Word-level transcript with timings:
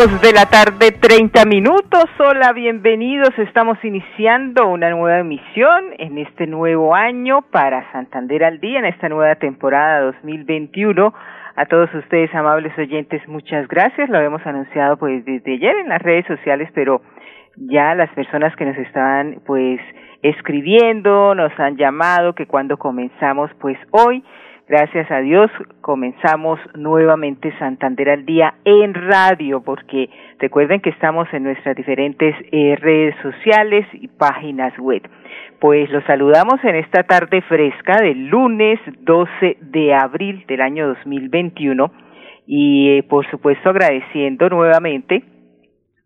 De 0.00 0.32
la 0.32 0.46
tarde, 0.46 0.92
30 0.92 1.44
minutos. 1.44 2.06
Hola, 2.18 2.54
bienvenidos. 2.54 3.38
Estamos 3.38 3.76
iniciando 3.84 4.66
una 4.66 4.88
nueva 4.88 5.18
emisión 5.18 5.92
en 5.98 6.16
este 6.16 6.46
nuevo 6.46 6.94
año 6.94 7.42
para 7.52 7.92
Santander 7.92 8.44
al 8.44 8.60
Día, 8.60 8.78
en 8.78 8.86
esta 8.86 9.10
nueva 9.10 9.34
temporada 9.34 10.00
2021. 10.00 11.12
A 11.54 11.66
todos 11.66 11.94
ustedes, 11.94 12.34
amables 12.34 12.72
oyentes, 12.78 13.20
muchas 13.28 13.68
gracias. 13.68 14.08
Lo 14.08 14.16
habíamos 14.16 14.40
anunciado 14.46 14.96
pues 14.96 15.22
desde 15.26 15.52
ayer 15.52 15.76
en 15.76 15.90
las 15.90 16.00
redes 16.00 16.24
sociales, 16.24 16.70
pero 16.74 17.02
ya 17.56 17.94
las 17.94 18.08
personas 18.14 18.56
que 18.56 18.64
nos 18.64 18.78
estaban 18.78 19.42
pues 19.44 19.82
escribiendo, 20.22 21.34
nos 21.34 21.52
han 21.60 21.76
llamado 21.76 22.34
que 22.34 22.46
cuando 22.46 22.78
comenzamos 22.78 23.50
pues 23.60 23.76
hoy 23.90 24.24
Gracias 24.70 25.10
a 25.10 25.18
Dios 25.18 25.50
comenzamos 25.80 26.60
nuevamente 26.76 27.52
Santander 27.58 28.08
al 28.08 28.24
día 28.24 28.54
en 28.64 28.94
radio, 28.94 29.64
porque 29.64 30.08
recuerden 30.38 30.80
que 30.80 30.90
estamos 30.90 31.26
en 31.32 31.42
nuestras 31.42 31.74
diferentes 31.74 32.36
eh, 32.52 32.76
redes 32.76 33.16
sociales 33.20 33.84
y 33.94 34.06
páginas 34.06 34.72
web. 34.78 35.02
Pues 35.58 35.90
los 35.90 36.04
saludamos 36.04 36.62
en 36.62 36.76
esta 36.76 37.02
tarde 37.02 37.42
fresca 37.42 38.00
del 38.00 38.28
lunes 38.28 38.78
12 39.00 39.56
de 39.60 39.92
abril 39.92 40.44
del 40.46 40.60
año 40.60 40.86
2021 40.86 41.90
y 42.46 42.90
eh, 42.90 43.02
por 43.02 43.28
supuesto 43.28 43.70
agradeciendo 43.70 44.48
nuevamente 44.50 45.24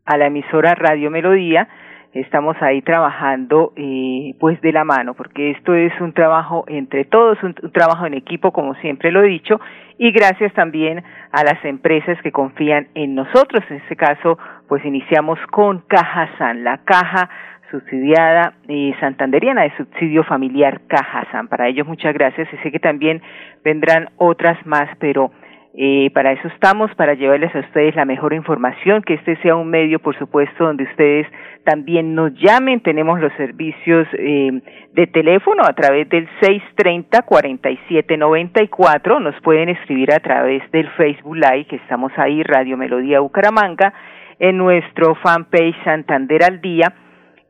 a 0.07 0.17
la 0.17 0.29
emisora 0.29 0.75
Radio 0.75 1.11
Melodía 1.11 1.69
estamos 2.15 2.57
ahí 2.63 2.81
trabajando 2.83 3.73
eh, 3.77 4.35
pues 4.39 4.61
de 4.61 4.73
la 4.73 4.85
mano, 4.85 5.15
porque 5.15 5.51
esto 5.51 5.75
es 5.75 5.93
un 6.01 6.13
trabajo 6.13 6.65
entre 6.69 7.05
todos, 7.05 7.43
un, 7.43 7.55
trabajo 7.73 8.07
en 8.07 8.15
equipo, 8.15 8.53
como 8.53 8.75
siempre 8.77 9.11
lo 9.11 9.23
he 9.23 9.29
dicho, 9.29 9.61
y 9.99 10.13
gracias 10.13 10.53
también 10.55 11.03
a 11.33 11.45
las 11.45 11.65
empresas 11.65 12.21
que 12.23 12.33
confían 12.33 12.89
en 12.95 13.15
nosotros. 13.15 13.65
En 13.69 13.77
este 13.77 13.97
caso, 13.97 14.39
pues 14.69 14.85
iniciamos 14.85 15.39
con 15.51 15.81
Caja 15.81 16.29
San, 16.39 16.65
la 16.65 16.79
caja 16.79 17.29
subsidiada 17.71 18.55
eh, 18.69 18.95
santanderiana 19.01 19.63
de 19.63 19.77
subsidio 19.77 20.23
familiar 20.23 20.83
Caja 20.87 21.27
San. 21.33 21.49
Para 21.49 21.67
ellos 21.67 21.87
muchas 21.87 22.15
gracias 22.15 22.49
y 22.53 22.57
sé 22.59 22.71
que 22.71 22.79
también 22.79 23.23
vendrán 23.65 24.11
otras 24.17 24.65
más, 24.65 24.89
pero 24.99 25.33
eh, 25.77 26.09
para 26.15 26.31
eso 26.31 26.47
estamos, 26.47 26.95
para 26.95 27.15
llevarles 27.15 27.53
a 27.53 27.59
ustedes 27.59 27.97
la 27.97 28.05
mejor 28.05 28.33
información, 28.33 29.03
que 29.03 29.15
este 29.15 29.35
sea 29.43 29.57
un 29.57 29.71
medio, 29.71 29.99
por 29.99 30.17
supuesto, 30.17 30.63
donde 30.65 30.85
ustedes 30.85 31.27
también 31.65 32.15
nos 32.15 32.33
llamen. 32.35 32.79
Tenemos 32.81 33.19
los 33.19 33.33
servicios 33.33 34.07
eh, 34.13 34.63
de 34.93 35.07
teléfono 35.09 35.65
a 35.65 35.73
través 35.73 36.09
del 36.11 36.29
630-4794. 36.41 39.21
Nos 39.21 39.35
pueden 39.41 39.69
escribir 39.69 40.13
a 40.13 40.21
través 40.21 40.63
del 40.71 40.89
Facebook 40.91 41.35
Live, 41.35 41.65
que 41.65 41.75
estamos 41.77 42.13
ahí, 42.19 42.45
Radio 42.45 42.77
Melodía 42.77 43.19
Bucaramanga, 43.19 43.93
en 44.39 44.57
nuestro 44.57 45.17
fanpage 45.17 45.75
Santander 45.83 46.45
al 46.45 46.61
Día 46.61 46.95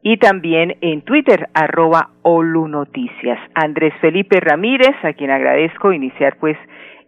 y 0.07 0.19
también 0.19 0.77
en 0.83 1.01
Twitter, 1.03 1.49
arroba 1.55 2.11
Olu 2.23 2.69
Noticias. 2.69 3.39
Andrés 3.55 3.95
Felipe 4.01 4.41
Ramírez, 4.41 4.95
a 5.03 5.15
quien 5.15 5.31
agradezco 5.31 5.93
iniciar 5.93 6.37
pues 6.39 6.57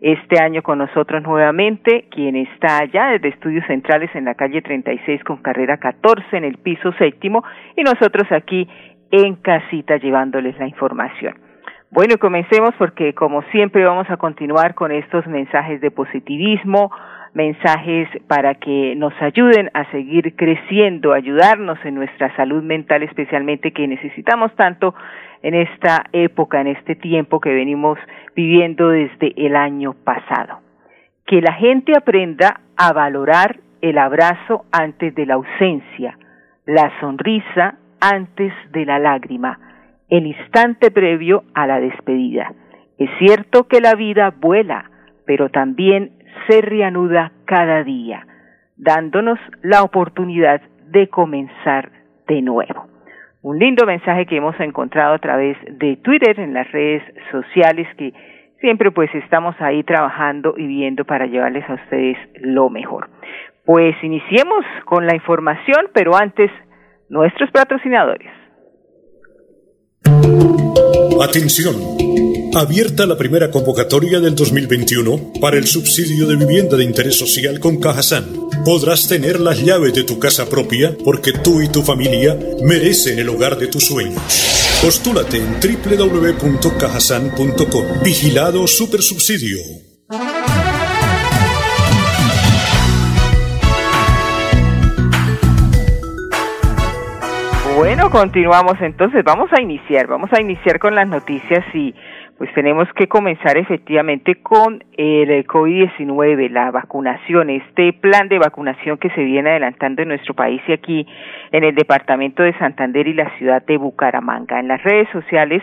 este 0.01 0.43
año 0.43 0.63
con 0.63 0.79
nosotros 0.79 1.23
nuevamente, 1.23 2.07
quien 2.11 2.37
está 2.37 2.79
allá 2.79 3.09
desde 3.09 3.29
Estudios 3.29 3.67
Centrales 3.67 4.11
en 4.15 4.25
la 4.27 4.35
calle 4.35 4.63
36 4.63 5.25
con 5.25 5.39
carrera 5.39 5.79
14 5.79 6.37
en 6.37 6.45
el 6.45 6.59
piso 6.59 6.93
séptimo 6.99 7.43
y 7.77 7.83
nosotros 7.83 8.31
aquí 8.31 8.69
en 9.11 9.37
casita 9.37 9.97
llevándoles 9.97 10.59
la 10.59 10.67
información. 10.67 11.35
Bueno, 11.91 12.19
comencemos 12.19 12.71
porque 12.79 13.15
como 13.15 13.43
siempre 13.53 13.85
vamos 13.85 14.11
a 14.11 14.17
continuar 14.17 14.75
con 14.75 14.93
estos 14.93 15.27
mensajes 15.27 15.81
de 15.81 15.91
positivismo, 15.91 16.91
mensajes 17.37 18.09
para 18.29 18.55
que 18.55 18.95
nos 18.97 19.13
ayuden 19.21 19.71
a 19.75 19.85
seguir 19.91 20.35
creciendo, 20.37 21.13
ayudarnos 21.13 21.79
en 21.85 21.95
nuestra 21.95 22.35
salud 22.35 22.63
mental 22.63 23.03
especialmente 23.03 23.73
que 23.73 23.87
necesitamos 23.87 24.55
tanto 24.57 24.95
en 25.43 25.55
esta 25.55 26.07
época, 26.13 26.63
en 26.63 26.69
este 26.69 26.97
tiempo 26.97 27.39
que 27.39 27.53
venimos 27.53 27.99
viviendo 28.35 28.89
desde 28.89 29.35
el 29.37 29.55
año 29.55 29.93
pasado. 29.93 30.61
Que 31.27 31.43
la 31.43 31.53
gente 31.53 31.93
aprenda 31.95 32.61
a 32.75 32.95
valorar 32.95 33.57
el 33.83 33.99
abrazo 33.99 34.65
antes 34.73 35.15
de 35.15 35.27
la 35.27 35.35
ausencia, 35.35 36.17
la 36.65 36.91
sonrisa 37.01 37.75
antes 38.01 38.55
de 38.73 38.87
la 38.87 38.99
lágrima, 38.99 39.59
el 40.09 40.27
instante 40.27 40.91
previo 40.91 41.45
a 41.53 41.67
la 41.67 41.81
despedida. 41.81 42.55
Es 42.97 43.11
cierto 43.19 43.69
que 43.69 43.83
la 43.83 43.95
vida 43.95 44.33
vuela, 44.41 44.91
pero 45.27 45.51
también 45.51 46.13
se 46.49 46.61
reanuda 46.61 47.33
cada 47.45 47.83
día, 47.85 48.27
dándonos 48.77 49.39
la 49.63 49.83
oportunidad 49.83 50.61
de 50.89 51.09
comenzar 51.09 51.91
de 52.27 52.43
nuevo 52.43 52.97
un 53.47 53.61
lindo 53.61 53.87
mensaje 53.87 54.27
que 54.27 54.39
hemos 54.39 54.59
encontrado 54.59 55.15
a 55.15 55.19
través 55.21 55.57
de 55.71 55.97
Twitter 55.99 56.41
en 56.41 56.53
las 56.53 56.69
redes 56.73 57.01
sociales 57.31 57.87
que 57.97 58.13
siempre 58.61 58.91
pues 58.91 59.09
estamos 59.15 59.55
ahí 59.61 59.85
trabajando 59.85 60.55
y 60.57 60.67
viendo 60.67 61.05
para 61.05 61.27
llevarles 61.27 61.63
a 61.71 61.75
ustedes 61.75 62.17
lo 62.41 62.71
mejor. 62.71 63.09
Pues 63.65 63.95
iniciemos 64.03 64.65
con 64.85 65.07
la 65.07 65.15
información, 65.15 65.91
pero 65.95 66.17
antes 66.17 66.51
nuestros 67.09 67.49
patrocinadores. 67.53 68.33
Atención. 71.23 71.77
Abierta 72.57 73.05
la 73.05 73.19
primera 73.19 73.51
convocatoria 73.51 74.19
del 74.19 74.35
2021 74.35 75.33
para 75.43 75.59
el 75.59 75.67
subsidio 75.67 76.27
de 76.27 76.37
vivienda 76.37 76.79
de 76.79 76.85
interés 76.85 77.19
social 77.19 77.61
con 77.61 77.79
Cajasan. 77.79 78.25
Podrás 78.65 79.09
tener 79.09 79.41
las 79.41 79.63
llaves 79.63 79.93
de 79.93 80.05
tu 80.05 80.19
casa 80.19 80.49
propia 80.49 80.97
porque 81.05 81.33
tú 81.33 81.61
y 81.61 81.69
tu 81.69 81.83
familia 81.83 82.35
merecen 82.63 83.19
el 83.19 83.29
hogar 83.29 83.59
de 83.59 83.67
tus 83.67 83.85
sueños. 83.85 84.23
Postúlate 84.83 85.37
en 85.37 85.61
www.cajasan.com. 85.61 87.85
Vigilado 88.03 88.67
Supersubsidio. 88.67 89.59
Bueno, 97.77 98.11
continuamos 98.11 98.81
entonces. 98.81 99.23
Vamos 99.23 99.53
a 99.53 99.61
iniciar. 99.61 100.07
Vamos 100.07 100.33
a 100.33 100.41
iniciar 100.41 100.79
con 100.79 100.95
las 100.95 101.07
noticias 101.07 101.63
y 101.75 101.95
pues 102.39 102.53
tenemos 102.53 102.87
que 102.95 103.07
comenzar 103.07 103.57
efectivamente 103.57 104.35
con 104.37 104.85
el 104.97 105.47
COVID-19, 105.47 106.51
la 106.51 106.71
vacunación, 106.71 107.49
este 107.49 107.95
plan 107.95 108.29
de 108.29 108.39
vacunación 108.39 108.99
que 108.99 109.09
se 109.11 109.25
viene 109.25 109.51
adelantando 109.51 110.03
en 110.03 110.09
nuestro 110.09 110.35
país 110.35 110.61
y 110.69 110.73
aquí 110.73 111.07
en 111.51 111.65
el 111.65 111.75
departamento 111.75 112.43
de 112.43 112.53
Santander 112.59 113.09
y 113.09 113.15
la 113.15 113.31
ciudad 113.39 113.65
de 113.65 113.79
Bucaramanga. 113.79 114.61
En 114.61 114.69
las 114.69 114.83
redes 114.83 115.09
sociales, 115.13 115.63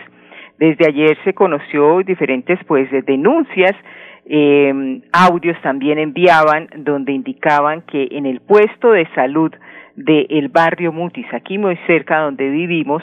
desde 0.58 0.86
ayer 0.88 1.16
se 1.22 1.32
conoció 1.32 2.02
diferentes 2.02 2.58
pues 2.66 2.90
denuncias, 3.06 3.76
eh, 4.26 5.00
audios 5.12 5.60
también 5.62 5.98
enviaban 5.98 6.68
donde 6.78 7.12
indicaban 7.12 7.82
que 7.82 8.08
en 8.10 8.26
el 8.26 8.40
puesto 8.40 8.90
de 8.90 9.06
salud 9.14 9.52
del 9.94 10.48
barrio 10.48 10.92
Mutis, 10.92 11.26
aquí 11.32 11.56
muy 11.56 11.76
cerca 11.86 12.18
donde 12.18 12.48
vivimos, 12.48 13.02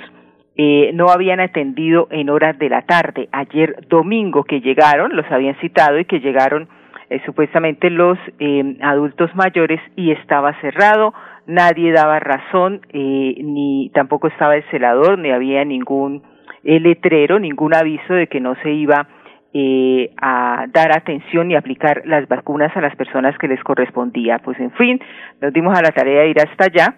eh, 0.63 0.91
no 0.93 1.07
habían 1.09 1.39
atendido 1.39 2.07
en 2.11 2.29
horas 2.29 2.55
de 2.59 2.69
la 2.69 2.83
tarde. 2.83 3.27
Ayer 3.31 3.87
domingo 3.87 4.43
que 4.43 4.61
llegaron, 4.61 5.15
los 5.15 5.25
habían 5.31 5.55
citado 5.55 5.97
y 5.97 6.05
que 6.05 6.19
llegaron 6.19 6.69
eh, 7.09 7.19
supuestamente 7.25 7.89
los 7.89 8.19
eh, 8.37 8.77
adultos 8.81 9.33
mayores 9.33 9.81
y 9.95 10.11
estaba 10.11 10.53
cerrado, 10.61 11.15
nadie 11.47 11.91
daba 11.91 12.19
razón, 12.19 12.81
eh, 12.93 13.41
ni 13.43 13.89
tampoco 13.95 14.27
estaba 14.27 14.55
el 14.55 14.63
celador, 14.69 15.17
ni 15.17 15.31
había 15.31 15.65
ningún 15.65 16.21
eh, 16.63 16.79
letrero, 16.79 17.39
ningún 17.39 17.73
aviso 17.73 18.13
de 18.13 18.27
que 18.27 18.39
no 18.39 18.53
se 18.61 18.71
iba 18.71 19.07
eh, 19.55 20.11
a 20.21 20.67
dar 20.71 20.95
atención 20.95 21.49
y 21.49 21.55
aplicar 21.55 22.03
las 22.05 22.27
vacunas 22.27 22.77
a 22.77 22.81
las 22.81 22.95
personas 22.95 23.35
que 23.39 23.47
les 23.47 23.63
correspondía. 23.63 24.37
Pues 24.37 24.59
en 24.59 24.71
fin, 24.73 25.01
nos 25.41 25.51
dimos 25.53 25.75
a 25.75 25.81
la 25.81 25.89
tarea 25.89 26.21
de 26.21 26.29
ir 26.29 26.39
hasta 26.39 26.65
allá 26.65 26.95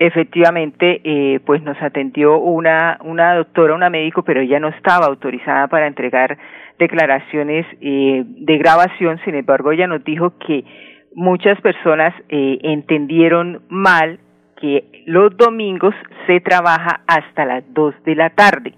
efectivamente 0.00 1.02
eh, 1.04 1.40
pues 1.44 1.62
nos 1.62 1.80
atendió 1.82 2.38
una 2.38 2.98
una 3.04 3.34
doctora 3.34 3.74
una 3.74 3.90
médico 3.90 4.22
pero 4.22 4.40
ella 4.40 4.58
no 4.58 4.68
estaba 4.68 5.06
autorizada 5.06 5.68
para 5.68 5.86
entregar 5.86 6.38
declaraciones 6.78 7.66
eh, 7.82 8.24
de 8.24 8.58
grabación. 8.58 9.20
Sin 9.24 9.34
embargo 9.34 9.70
ella 9.70 9.86
nos 9.86 10.02
dijo 10.02 10.32
que 10.38 10.64
muchas 11.14 11.60
personas 11.60 12.14
eh, 12.30 12.58
entendieron 12.62 13.62
mal 13.68 14.18
que 14.58 15.04
los 15.04 15.36
domingos 15.36 15.94
se 16.26 16.40
trabaja 16.40 17.02
hasta 17.06 17.44
las 17.44 17.62
dos 17.74 17.94
de 18.04 18.14
la 18.14 18.30
tarde 18.30 18.72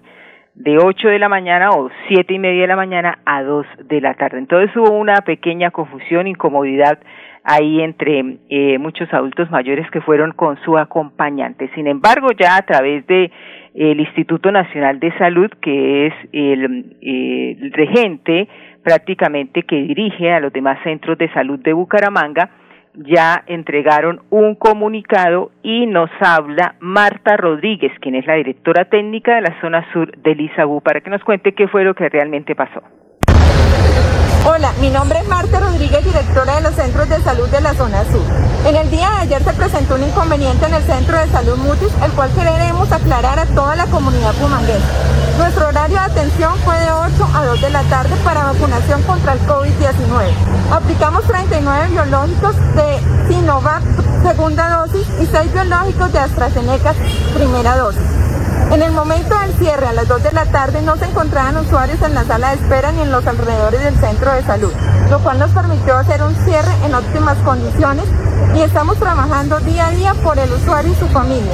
de 0.55 0.77
ocho 0.77 1.07
de 1.07 1.19
la 1.19 1.29
mañana 1.29 1.71
o 1.71 1.89
siete 2.07 2.33
y 2.33 2.39
media 2.39 2.61
de 2.61 2.67
la 2.67 2.75
mañana 2.75 3.19
a 3.25 3.43
dos 3.43 3.65
de 3.85 4.01
la 4.01 4.13
tarde. 4.13 4.37
Entonces 4.37 4.75
hubo 4.75 4.91
una 4.91 5.21
pequeña 5.21 5.71
confusión, 5.71 6.27
incomodidad 6.27 6.99
ahí 7.43 7.81
entre 7.81 8.37
eh, 8.49 8.77
muchos 8.77 9.11
adultos 9.13 9.49
mayores 9.51 9.89
que 9.91 10.01
fueron 10.01 10.31
con 10.31 10.57
su 10.63 10.77
acompañante. 10.77 11.69
Sin 11.75 11.87
embargo, 11.87 12.29
ya 12.39 12.55
a 12.55 12.61
través 12.61 13.05
de 13.07 13.31
el 13.73 13.99
Instituto 13.99 14.51
Nacional 14.51 14.99
de 14.99 15.11
Salud, 15.17 15.49
que 15.61 16.07
es 16.07 16.13
el, 16.31 16.95
el 17.01 17.71
regente 17.73 18.47
prácticamente 18.83 19.63
que 19.63 19.75
dirige 19.77 20.31
a 20.31 20.39
los 20.39 20.53
demás 20.53 20.77
centros 20.83 21.17
de 21.17 21.31
salud 21.33 21.59
de 21.59 21.73
Bucaramanga, 21.73 22.49
ya 22.95 23.43
entregaron 23.47 24.21
un 24.29 24.55
comunicado 24.55 25.51
y 25.63 25.85
nos 25.85 26.09
habla 26.19 26.75
Marta 26.79 27.37
Rodríguez, 27.37 27.91
quien 27.99 28.15
es 28.15 28.25
la 28.27 28.35
directora 28.35 28.85
técnica 28.85 29.35
de 29.35 29.41
la 29.41 29.61
zona 29.61 29.85
sur 29.91 30.15
del 30.17 30.41
ISABU, 30.41 30.81
para 30.81 31.01
que 31.01 31.09
nos 31.09 31.23
cuente 31.23 31.53
qué 31.53 31.67
fue 31.67 31.83
lo 31.83 31.93
que 31.93 32.09
realmente 32.09 32.55
pasó. 32.55 32.81
Hola, 34.45 34.73
mi 34.81 34.89
nombre 34.89 35.19
es 35.19 35.27
Marta 35.29 35.57
Rodríguez, 35.61 36.03
directora 36.03 36.55
de 36.55 36.61
los 36.63 36.75
centros 36.75 37.07
de 37.07 37.21
salud 37.21 37.47
de 37.47 37.61
la 37.61 37.73
zona 37.75 38.03
sur. 38.03 38.21
En 38.65 38.75
el 38.75 38.91
día 38.91 39.09
de 39.09 39.17
ayer 39.21 39.41
se 39.41 39.53
presentó 39.53 39.95
un 39.95 40.03
inconveniente 40.03 40.65
en 40.65 40.73
el 40.73 40.83
centro 40.83 41.17
de 41.17 41.29
salud 41.29 41.55
Mutis, 41.55 41.93
el 42.03 42.11
cual 42.11 42.29
queremos 42.33 42.91
aclarar 42.91 43.39
a 43.39 43.45
toda 43.45 43.77
la 43.77 43.85
comunidad 43.85 44.33
pumanguesa. 44.33 44.83
Nuestro 45.37 45.69
horario 45.69 45.97
de 45.97 46.03
atención 46.03 46.57
fue 46.65 46.77
de 46.77 46.91
8 46.91 47.29
a 47.33 47.45
2 47.45 47.61
de 47.61 47.69
la 47.69 47.83
tarde 47.83 48.15
para 48.25 48.43
vacunación 48.43 49.01
contra 49.03 49.31
el 49.31 49.39
COVID-19. 49.47 50.33
Aplicamos 50.73 51.23
39 51.23 51.87
biológicos 51.91 52.55
de 52.75 52.99
Sinovac, 53.29 53.81
segunda 54.23 54.69
dosis, 54.77 55.07
y 55.21 55.25
6 55.25 55.53
biológicos 55.53 56.11
de 56.11 56.19
AstraZeneca, 56.19 56.93
primera 57.33 57.77
dosis. 57.77 58.01
En 58.73 58.81
el 58.81 58.91
momento 58.91 59.37
del 59.37 59.53
cierre, 59.61 59.85
a 59.85 59.93
las 59.93 60.07
2 60.07 60.23
de 60.23 60.31
la 60.33 60.49
tarde, 60.49 60.81
no 60.81 60.95
se 60.95 61.05
encontraban 61.05 61.57
usuarios 61.57 62.01
en 62.01 62.15
la 62.15 62.23
sala 62.23 62.49
de 62.49 62.55
espera 62.55 62.91
ni 62.91 63.01
en 63.01 63.11
los 63.11 63.21
alrededores 63.27 63.83
del 63.85 63.93
centro 64.01 64.33
de 64.33 64.41
salud, 64.41 64.73
lo 65.13 65.21
cual 65.21 65.37
nos 65.37 65.53
permitió 65.53 65.93
hacer 65.93 66.25
un 66.25 66.33
cierre 66.41 66.73
en 66.81 66.97
óptimas 66.97 67.37
condiciones 67.45 68.09
y 68.57 68.65
estamos 68.65 68.97
trabajando 68.97 69.59
día 69.61 69.89
a 69.89 69.91
día 69.93 70.13
por 70.25 70.41
el 70.41 70.49
usuario 70.49 70.89
y 70.89 70.97
su 70.97 71.05
familia. 71.13 71.53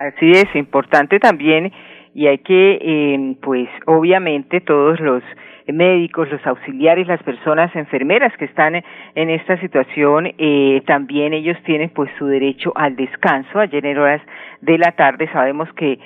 Así 0.00 0.32
es, 0.32 0.48
importante 0.56 1.20
también 1.20 1.70
y 2.14 2.26
hay 2.26 2.38
que, 2.38 2.80
eh, 2.80 3.36
pues 3.42 3.68
obviamente 3.84 4.62
todos 4.62 4.98
los 5.00 5.22
médicos, 5.72 6.30
los 6.30 6.44
auxiliares, 6.46 7.06
las 7.06 7.22
personas 7.22 7.74
enfermeras 7.74 8.36
que 8.36 8.46
están 8.46 8.74
en 9.14 9.30
esta 9.30 9.58
situación, 9.60 10.32
eh, 10.38 10.82
también 10.86 11.32
ellos 11.32 11.56
tienen 11.64 11.90
pues 11.90 12.10
su 12.18 12.26
derecho 12.26 12.72
al 12.74 12.96
descanso. 12.96 13.58
Ayer 13.58 13.84
en 13.86 13.98
horas 13.98 14.22
de 14.60 14.78
la 14.78 14.92
tarde 14.92 15.28
sabemos 15.32 15.72
que 15.74 15.98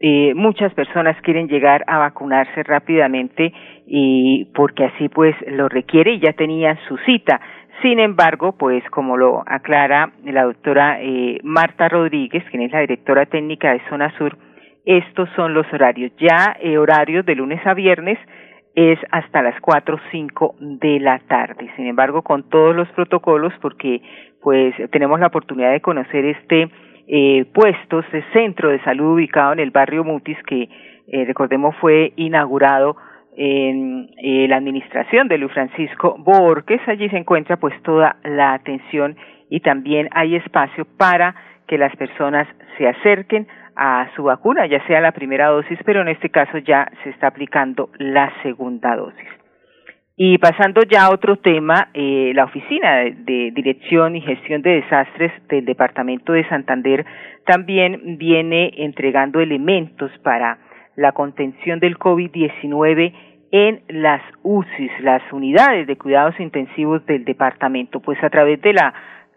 eh, 0.00 0.32
muchas 0.34 0.72
personas 0.74 1.20
quieren 1.22 1.48
llegar 1.48 1.82
a 1.88 1.98
vacunarse 1.98 2.62
rápidamente 2.62 3.52
y 3.86 4.44
porque 4.54 4.84
así 4.84 5.08
pues 5.08 5.34
lo 5.48 5.68
requiere 5.68 6.12
y 6.12 6.20
ya 6.20 6.32
tenían 6.32 6.78
su 6.86 6.96
cita. 6.98 7.40
Sin 7.82 7.98
embargo, 7.98 8.52
pues 8.56 8.82
como 8.90 9.16
lo 9.16 9.42
aclara 9.46 10.12
la 10.24 10.44
doctora 10.44 10.98
eh, 11.00 11.38
Marta 11.42 11.88
Rodríguez, 11.88 12.44
quien 12.50 12.62
es 12.62 12.72
la 12.72 12.80
directora 12.80 13.26
técnica 13.26 13.72
de 13.72 13.80
Zona 13.88 14.16
Sur, 14.18 14.36
estos 14.84 15.28
son 15.36 15.52
los 15.52 15.66
horarios. 15.72 16.12
Ya 16.18 16.56
eh, 16.60 16.78
horarios 16.78 17.26
de 17.26 17.34
lunes 17.34 17.64
a 17.66 17.74
viernes 17.74 18.18
es 18.78 19.00
hasta 19.10 19.42
las 19.42 19.60
cuatro 19.60 19.96
o 19.96 20.10
cinco 20.12 20.54
de 20.60 21.00
la 21.00 21.18
tarde. 21.18 21.68
Sin 21.74 21.88
embargo, 21.88 22.22
con 22.22 22.48
todos 22.48 22.76
los 22.76 22.88
protocolos, 22.90 23.52
porque 23.60 24.00
pues 24.40 24.72
tenemos 24.92 25.18
la 25.18 25.26
oportunidad 25.26 25.72
de 25.72 25.80
conocer 25.80 26.24
este 26.24 26.70
eh, 27.08 27.44
puesto, 27.52 27.98
este 27.98 28.22
centro 28.32 28.70
de 28.70 28.80
salud 28.84 29.14
ubicado 29.14 29.52
en 29.52 29.58
el 29.58 29.72
barrio 29.72 30.04
Mutis, 30.04 30.38
que 30.46 30.68
eh, 31.08 31.24
recordemos 31.26 31.74
fue 31.80 32.12
inaugurado 32.14 32.96
en 33.36 34.10
eh, 34.22 34.46
la 34.46 34.58
administración 34.58 35.26
de 35.26 35.38
Luis 35.38 35.52
Francisco 35.52 36.14
Borges. 36.16 36.80
Allí 36.86 37.08
se 37.08 37.16
encuentra 37.16 37.56
pues 37.56 37.74
toda 37.82 38.14
la 38.22 38.52
atención 38.52 39.16
y 39.50 39.58
también 39.58 40.08
hay 40.12 40.36
espacio 40.36 40.86
para 40.96 41.34
que 41.66 41.78
las 41.78 41.94
personas 41.96 42.46
se 42.76 42.86
acerquen 42.86 43.48
a 43.78 44.10
su 44.16 44.24
vacuna, 44.24 44.66
ya 44.66 44.84
sea 44.88 45.00
la 45.00 45.12
primera 45.12 45.46
dosis, 45.46 45.78
pero 45.84 46.02
en 46.02 46.08
este 46.08 46.30
caso 46.30 46.58
ya 46.58 46.90
se 47.04 47.10
está 47.10 47.28
aplicando 47.28 47.90
la 47.98 48.32
segunda 48.42 48.96
dosis. 48.96 49.28
Y 50.16 50.36
pasando 50.38 50.82
ya 50.82 51.04
a 51.04 51.10
otro 51.10 51.36
tema, 51.36 51.90
eh, 51.94 52.32
la 52.34 52.46
Oficina 52.46 53.04
de, 53.04 53.52
Dirección 53.54 54.16
y 54.16 54.20
Gestión 54.20 54.62
de 54.62 54.80
Desastres 54.80 55.30
del 55.48 55.64
Departamento 55.64 56.32
de 56.32 56.46
Santander 56.48 57.06
también 57.46 58.18
viene 58.18 58.72
entregando 58.78 59.38
elementos 59.38 60.10
para 60.24 60.58
la 60.96 61.12
contención 61.12 61.78
del 61.78 61.96
COVID-19 61.98 63.12
en 63.52 63.82
las 63.88 64.20
UCIs, 64.42 64.90
las 65.02 65.22
unidades 65.32 65.86
de 65.86 65.96
cuidados 65.96 66.34
intensivos 66.40 67.06
del 67.06 67.24
departamento, 67.24 68.00
pues 68.00 68.20
a 68.24 68.28
través 68.28 68.60
de 68.60 68.72
la 68.72 68.92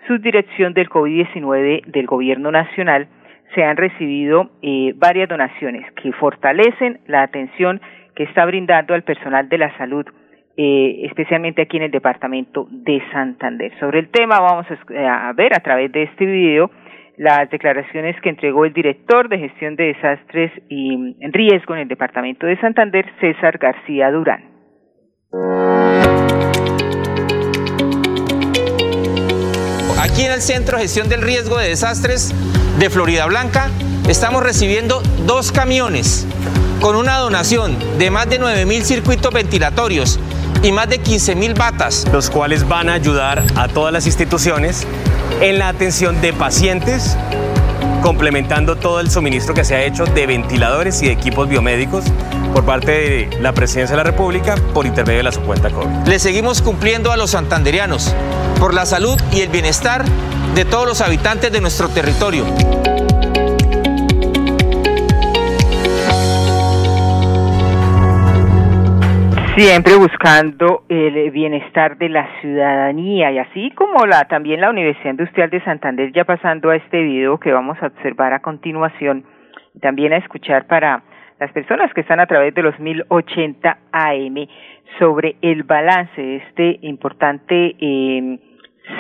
subdirección 0.08 0.74
del 0.74 0.90
COVID-19 0.90 1.86
del 1.86 2.08
Gobierno 2.08 2.52
Nacional, 2.52 3.08
se 3.54 3.64
han 3.64 3.78
recibido 3.78 4.50
eh, 4.62 4.94
varias 4.96 5.30
donaciones 5.30 5.90
que 5.94 6.12
fortalecen 6.14 7.00
la 7.08 7.24
atención 7.24 7.82
que 8.16 8.24
está 8.24 8.46
brindando 8.46 8.94
al 8.94 9.04
personal 9.04 9.48
de 9.50 9.58
la 9.58 9.76
salud, 9.78 10.06
eh, 10.58 11.02
especialmente 11.04 11.62
aquí 11.62 11.78
en 11.78 11.84
el 11.84 11.92
departamento 11.92 12.68
de 12.70 13.02
Santander. 13.12 13.72
Sobre 13.80 14.00
el 14.00 14.10
tema 14.10 14.40
vamos 14.40 14.66
a 14.70 15.34
ver 15.34 15.54
a 15.56 15.60
través 15.62 15.92
de 15.92 16.04
este 16.04 16.26
video 16.26 16.72
las 17.18 17.50
declaraciones 17.50 18.20
que 18.22 18.30
entregó 18.30 18.66
el 18.66 18.74
director 18.74 19.30
de 19.30 19.40
gestión 19.40 19.76
de 19.76 19.94
desastres 19.94 20.52
y 20.70 21.16
riesgo 21.32 21.76
en 21.76 21.82
el 21.82 21.88
departamento 21.88 22.48
de 22.48 22.60
Santander, 22.60 23.06
César 23.20 23.58
García 23.58 24.12
Durán. 24.12 24.44
Aquí 30.12 30.26
en 30.26 30.34
el 30.34 30.42
Centro 30.42 30.76
de 30.76 30.84
Gestión 30.84 31.08
del 31.08 31.22
Riesgo 31.22 31.58
de 31.58 31.70
Desastres 31.70 32.34
de 32.78 32.90
Florida 32.90 33.26
Blanca 33.28 33.70
estamos 34.10 34.44
recibiendo 34.44 35.02
dos 35.26 35.54
camiones 35.54 36.26
con 36.82 36.98
una 36.98 37.18
donación 37.20 37.78
de 37.98 38.12
más 38.12 38.30
de 38.30 38.38
9.000 38.42 38.82
circuitos 38.84 39.34
ventilatorios 39.34 40.20
y 40.64 40.74
más 40.74 40.90
de 40.90 41.02
15.000 41.02 41.58
batas. 41.58 42.06
Los 42.12 42.30
cuales 42.30 42.68
van 42.68 42.90
a 42.90 42.94
ayudar 42.94 43.42
a 43.56 43.70
todas 43.70 43.94
las 43.94 44.06
instituciones 44.06 44.86
en 45.40 45.60
la 45.60 45.70
atención 45.70 46.20
de 46.20 46.34
pacientes, 46.34 47.16
complementando 48.02 48.76
todo 48.76 49.00
el 49.00 49.10
suministro 49.10 49.54
que 49.54 49.64
se 49.64 49.76
ha 49.76 49.84
hecho 49.86 50.04
de 50.04 50.28
ventiladores 50.28 51.02
y 51.04 51.06
de 51.06 51.14
equipos 51.14 51.48
biomédicos 51.48 52.04
por 52.52 52.66
parte 52.66 52.92
de 52.92 53.42
la 53.42 53.54
Presidencia 53.54 53.96
de 53.96 54.04
la 54.04 54.10
República 54.10 54.56
por 54.74 54.86
intermedio 54.86 55.20
de 55.20 55.24
la 55.24 55.32
subcuenta 55.32 55.70
COVID. 55.70 56.08
Le 56.08 56.20
seguimos 56.20 56.62
cumpliendo 56.62 57.12
a 57.12 57.18
los 57.18 57.32
santanderianos 57.32 58.16
por 58.60 58.74
la 58.74 58.86
salud 58.86 59.20
y 59.32 59.42
el 59.42 59.50
bienestar 59.50 60.04
de 60.56 60.66
todos 60.66 60.88
los 60.88 61.02
habitantes 61.02 61.52
de 61.52 61.62
nuestro 61.62 61.90
territorio. 61.90 62.46
siempre 69.56 69.96
buscando 69.98 70.86
el 70.88 71.30
bienestar 71.32 71.98
de 71.98 72.08
la 72.08 72.26
ciudadanía 72.40 73.32
y 73.32 73.38
así 73.38 73.72
como 73.72 74.06
la 74.06 74.24
también 74.26 74.62
la 74.62 74.70
Universidad 74.70 75.12
Industrial 75.12 75.50
de 75.50 75.62
Santander 75.64 76.12
ya 76.14 76.24
pasando 76.24 76.70
a 76.70 76.78
este 76.78 77.02
video 77.04 77.38
que 77.38 77.52
vamos 77.52 77.78
a 77.82 77.88
observar 77.88 78.34
a 78.34 78.40
continuación 78.40 79.26
también 79.82 80.14
a 80.14 80.18
escuchar 80.18 80.68
para 80.68 81.04
las 81.42 81.52
personas 81.54 81.92
que 81.96 82.02
están 82.02 82.20
a 82.20 82.28
través 82.28 82.54
de 82.54 82.62
los 82.62 82.80
1080 82.80 83.78
AM 83.92 84.48
sobre 85.00 85.38
el 85.42 85.64
balance 85.64 86.22
de 86.22 86.36
este 86.36 86.78
importante 86.84 87.76
eh, 87.80 88.40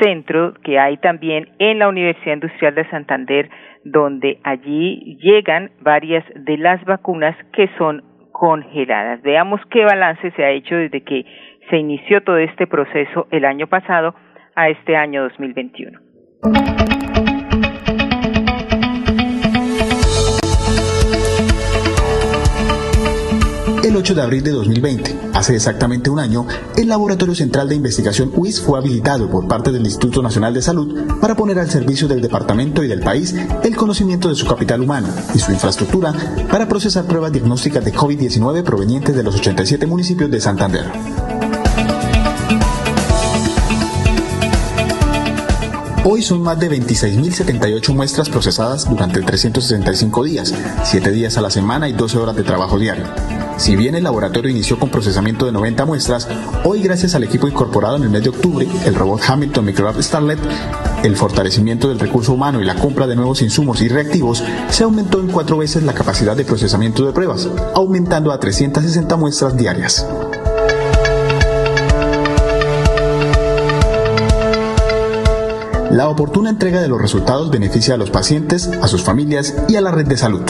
centro 0.01 0.55
que 0.63 0.79
hay 0.79 0.97
también 0.97 1.49
en 1.59 1.77
la 1.77 1.87
Universidad 1.87 2.33
Industrial 2.33 2.73
de 2.73 2.89
Santander, 2.89 3.47
donde 3.83 4.39
allí 4.43 5.19
llegan 5.21 5.69
varias 5.81 6.25
de 6.33 6.57
las 6.57 6.83
vacunas 6.83 7.37
que 7.53 7.69
son 7.77 8.03
congeladas. 8.31 9.21
Veamos 9.21 9.61
qué 9.69 9.85
balance 9.85 10.31
se 10.31 10.43
ha 10.43 10.49
hecho 10.49 10.75
desde 10.75 11.03
que 11.03 11.23
se 11.69 11.77
inició 11.77 12.23
todo 12.23 12.37
este 12.37 12.65
proceso 12.65 13.27
el 13.29 13.45
año 13.45 13.67
pasado 13.67 14.15
a 14.55 14.69
este 14.69 14.95
año 14.95 15.21
2021. 15.21 15.99
El 23.91 23.97
8 23.97 24.15
de 24.15 24.21
abril 24.21 24.41
de 24.41 24.51
2020. 24.51 25.19
Hace 25.33 25.53
exactamente 25.53 26.09
un 26.09 26.19
año, 26.19 26.47
el 26.77 26.87
Laboratorio 26.87 27.35
Central 27.35 27.67
de 27.67 27.75
Investigación 27.75 28.31
UIS 28.33 28.61
fue 28.61 28.79
habilitado 28.79 29.29
por 29.29 29.49
parte 29.49 29.73
del 29.73 29.83
Instituto 29.83 30.21
Nacional 30.21 30.53
de 30.53 30.61
Salud 30.61 31.19
para 31.19 31.35
poner 31.35 31.59
al 31.59 31.69
servicio 31.69 32.07
del 32.07 32.21
departamento 32.21 32.85
y 32.85 32.87
del 32.87 33.01
país 33.01 33.35
el 33.63 33.75
conocimiento 33.75 34.29
de 34.29 34.35
su 34.35 34.47
capital 34.47 34.79
humano 34.79 35.09
y 35.35 35.39
su 35.39 35.51
infraestructura 35.51 36.13
para 36.49 36.69
procesar 36.69 37.03
pruebas 37.03 37.33
diagnósticas 37.33 37.83
de 37.83 37.93
COVID-19 37.93 38.63
provenientes 38.63 39.13
de 39.13 39.23
los 39.23 39.35
87 39.35 39.85
municipios 39.85 40.31
de 40.31 40.39
Santander. 40.39 40.85
Hoy 46.05 46.21
son 46.21 46.41
más 46.41 46.57
de 46.57 46.71
26.078 46.71 47.93
muestras 47.93 48.29
procesadas 48.29 48.89
durante 48.89 49.21
365 49.21 50.23
días, 50.23 50.53
7 50.85 51.11
días 51.11 51.37
a 51.37 51.41
la 51.41 51.49
semana 51.49 51.89
y 51.89 51.93
12 51.93 52.17
horas 52.17 52.35
de 52.37 52.43
trabajo 52.43 52.79
diario. 52.79 53.03
Si 53.61 53.75
bien 53.75 53.93
el 53.93 54.03
laboratorio 54.03 54.49
inició 54.49 54.79
con 54.79 54.89
procesamiento 54.89 55.45
de 55.45 55.51
90 55.51 55.85
muestras, 55.85 56.27
hoy 56.63 56.81
gracias 56.81 57.13
al 57.13 57.23
equipo 57.23 57.47
incorporado 57.47 57.95
en 57.95 58.01
el 58.01 58.09
mes 58.09 58.23
de 58.23 58.29
octubre, 58.29 58.67
el 58.85 58.95
robot 58.95 59.21
Hamilton 59.27 59.65
Microlab 59.65 60.01
Starlet, 60.01 60.39
el 61.03 61.15
fortalecimiento 61.15 61.87
del 61.87 61.99
recurso 61.99 62.33
humano 62.33 62.59
y 62.59 62.65
la 62.65 62.73
compra 62.73 63.05
de 63.05 63.15
nuevos 63.15 63.43
insumos 63.43 63.83
y 63.83 63.87
reactivos, 63.87 64.43
se 64.71 64.83
aumentó 64.83 65.19
en 65.19 65.27
cuatro 65.27 65.59
veces 65.59 65.83
la 65.83 65.93
capacidad 65.93 66.35
de 66.35 66.43
procesamiento 66.43 67.05
de 67.05 67.13
pruebas, 67.13 67.47
aumentando 67.75 68.31
a 68.31 68.39
360 68.39 69.15
muestras 69.15 69.55
diarias. 69.55 70.07
La 75.91 76.09
oportuna 76.09 76.49
entrega 76.49 76.81
de 76.81 76.87
los 76.87 76.99
resultados 76.99 77.51
beneficia 77.51 77.93
a 77.93 77.97
los 77.97 78.09
pacientes, 78.09 78.71
a 78.81 78.87
sus 78.87 79.03
familias 79.03 79.53
y 79.67 79.75
a 79.75 79.81
la 79.81 79.91
red 79.91 80.07
de 80.07 80.17
salud. 80.17 80.41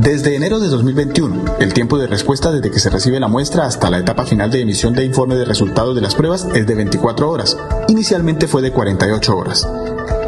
Desde 0.00 0.34
enero 0.34 0.58
de 0.58 0.66
2021, 0.66 1.58
el 1.60 1.72
tiempo 1.72 1.98
de 1.98 2.08
respuesta 2.08 2.50
desde 2.50 2.72
que 2.72 2.80
se 2.80 2.90
recibe 2.90 3.20
la 3.20 3.28
muestra 3.28 3.64
hasta 3.64 3.90
la 3.90 3.98
etapa 3.98 4.26
final 4.26 4.50
de 4.50 4.60
emisión 4.60 4.92
de 4.92 5.04
informe 5.04 5.36
de 5.36 5.44
resultados 5.44 5.94
de 5.94 6.00
las 6.00 6.16
pruebas 6.16 6.48
es 6.52 6.66
de 6.66 6.74
24 6.74 7.30
horas. 7.30 7.56
Inicialmente 7.86 8.48
fue 8.48 8.60
de 8.60 8.72
48 8.72 9.36
horas. 9.36 9.68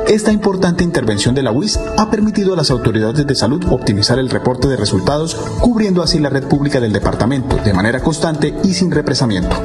Esta 0.07 0.31
importante 0.31 0.85
intervención 0.85 1.35
de 1.35 1.43
la 1.43 1.51
UIS 1.51 1.81
ha 1.99 2.11
permitido 2.11 2.55
a 2.55 2.57
las 2.57 2.71
autoridades 2.71 3.27
de 3.27 3.35
salud 3.35 3.65
optimizar 3.69 4.21
el 4.21 4.31
reporte 4.31 4.69
de 4.69 4.77
resultados, 4.77 5.35
cubriendo 5.35 6.01
así 6.01 6.21
la 6.21 6.31
red 6.31 6.45
pública 6.45 6.79
del 6.79 6.93
departamento 6.93 7.57
de 7.57 7.75
manera 7.75 7.99
constante 8.01 8.55
y 8.63 8.73
sin 8.73 8.93
represamiento. 8.93 9.57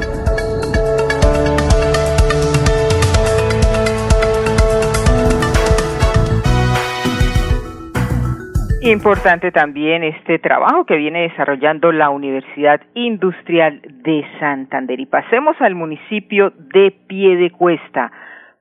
Importante 8.84 9.52
también 9.52 10.02
este 10.02 10.40
trabajo 10.40 10.84
que 10.84 10.96
viene 10.96 11.22
desarrollando 11.22 11.92
la 11.92 12.10
Universidad 12.10 12.80
Industrial 12.94 13.80
de 13.80 14.24
Santander. 14.40 14.98
Y 14.98 15.06
pasemos 15.06 15.54
al 15.60 15.76
municipio 15.76 16.52
de 16.74 16.90
Piedecuesta, 17.06 18.10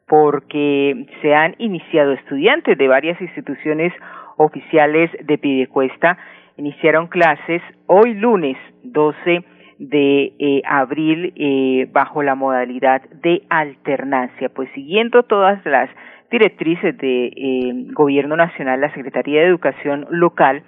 porque 0.05 1.07
se 1.23 1.33
han 1.33 1.55
iniciado 1.57 2.11
estudiantes 2.11 2.77
de 2.77 2.87
varias 2.87 3.19
instituciones 3.19 3.93
oficiales 4.37 5.09
de 5.23 5.39
Piedecuesta. 5.39 6.19
Iniciaron 6.55 7.07
clases 7.07 7.63
hoy 7.87 8.13
lunes 8.13 8.57
12 8.83 9.43
de 9.79 10.33
eh, 10.37 10.61
abril 10.65 11.33
eh, 11.35 11.89
bajo 11.91 12.21
la 12.21 12.35
modalidad 12.35 13.01
de 13.23 13.41
alternancia, 13.49 14.49
pues 14.49 14.69
siguiendo 14.75 15.23
todas 15.23 15.65
las 15.65 15.89
directrices 16.31 16.97
de 16.97 17.25
eh, 17.27 17.73
Gobierno 17.93 18.35
Nacional, 18.35 18.81
la 18.81 18.93
Secretaría 18.93 19.41
de 19.41 19.47
Educación 19.47 20.07
Local 20.09 20.63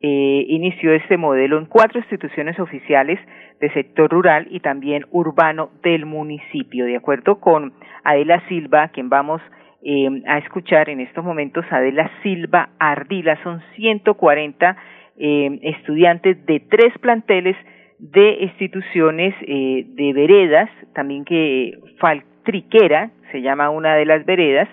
eh, 0.00 0.44
inició 0.48 0.92
este 0.94 1.16
modelo 1.16 1.58
en 1.58 1.66
cuatro 1.66 2.00
instituciones 2.00 2.58
oficiales 2.58 3.20
de 3.60 3.72
sector 3.72 4.10
rural 4.10 4.48
y 4.50 4.58
también 4.58 5.04
urbano 5.12 5.70
del 5.84 6.06
municipio. 6.06 6.84
De 6.84 6.96
acuerdo 6.96 7.38
con 7.38 7.72
Adela 8.02 8.42
Silva, 8.48 8.88
quien 8.88 9.08
vamos 9.08 9.40
eh, 9.84 10.08
a 10.26 10.38
escuchar 10.38 10.88
en 10.88 11.00
estos 11.00 11.24
momentos, 11.24 11.64
Adela 11.70 12.10
Silva 12.22 12.70
Ardila, 12.78 13.40
son 13.42 13.62
140 13.76 14.76
eh, 15.18 15.58
estudiantes 15.62 16.44
de 16.46 16.60
tres 16.60 16.96
planteles 17.00 17.56
de 17.98 18.38
instituciones 18.40 19.34
eh, 19.42 19.84
de 19.86 20.12
veredas, 20.12 20.70
también 20.94 21.24
que 21.24 21.78
Faltriquera, 22.00 23.10
se 23.30 23.42
llama 23.42 23.70
una 23.70 23.94
de 23.94 24.04
las 24.04 24.24
veredas, 24.26 24.68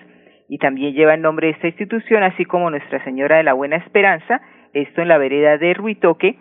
y 0.50 0.58
también 0.58 0.94
lleva 0.94 1.14
el 1.14 1.22
nombre 1.22 1.46
de 1.46 1.52
esta 1.52 1.68
institución, 1.68 2.24
así 2.24 2.44
como 2.44 2.70
Nuestra 2.70 3.02
Señora 3.04 3.36
de 3.36 3.44
la 3.44 3.52
Buena 3.52 3.76
Esperanza, 3.76 4.40
esto 4.72 5.00
en 5.00 5.06
la 5.06 5.16
vereda 5.16 5.56
de 5.58 5.72
Ruitoque, 5.74 6.36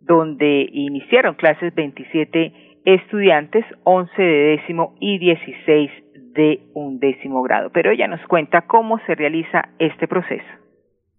donde 0.00 0.66
iniciaron 0.72 1.34
clases 1.34 1.74
27 1.74 2.80
estudiantes, 2.86 3.66
11 3.84 4.22
de 4.22 4.56
décimo 4.56 4.96
y 4.98 5.18
16 5.18 5.90
de 6.32 6.60
undécimo 6.72 7.42
grado. 7.42 7.70
Pero 7.70 7.90
ella 7.90 8.08
nos 8.08 8.26
cuenta 8.28 8.62
cómo 8.62 8.98
se 9.00 9.14
realiza 9.14 9.68
este 9.78 10.08
proceso. 10.08 10.48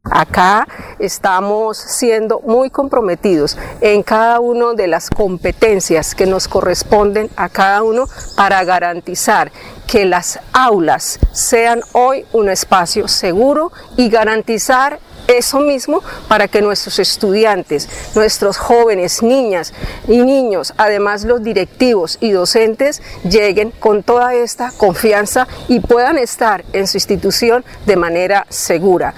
Acá 0.03 0.67
estamos 0.97 1.77
siendo 1.77 2.41
muy 2.41 2.71
comprometidos 2.71 3.57
en 3.81 4.01
cada 4.01 4.39
una 4.39 4.73
de 4.73 4.87
las 4.87 5.09
competencias 5.09 6.15
que 6.15 6.25
nos 6.25 6.47
corresponden 6.47 7.29
a 7.35 7.49
cada 7.49 7.83
uno 7.83 8.07
para 8.35 8.63
garantizar 8.63 9.51
que 9.85 10.05
las 10.05 10.39
aulas 10.53 11.19
sean 11.31 11.81
hoy 11.93 12.25
un 12.33 12.49
espacio 12.49 13.07
seguro 13.07 13.71
y 13.95 14.09
garantizar 14.09 14.99
eso 15.27 15.59
mismo 15.59 16.01
para 16.27 16.47
que 16.47 16.61
nuestros 16.61 16.97
estudiantes, 16.97 17.87
nuestros 18.15 18.57
jóvenes, 18.57 19.21
niñas 19.21 19.71
y 20.07 20.17
niños, 20.17 20.73
además 20.77 21.23
los 21.25 21.43
directivos 21.43 22.17
y 22.19 22.31
docentes, 22.31 23.01
lleguen 23.23 23.71
con 23.71 24.01
toda 24.01 24.33
esta 24.33 24.71
confianza 24.75 25.47
y 25.67 25.79
puedan 25.79 26.17
estar 26.17 26.65
en 26.73 26.87
su 26.87 26.97
institución 26.97 27.63
de 27.85 27.95
manera 27.95 28.47
segura. 28.49 29.13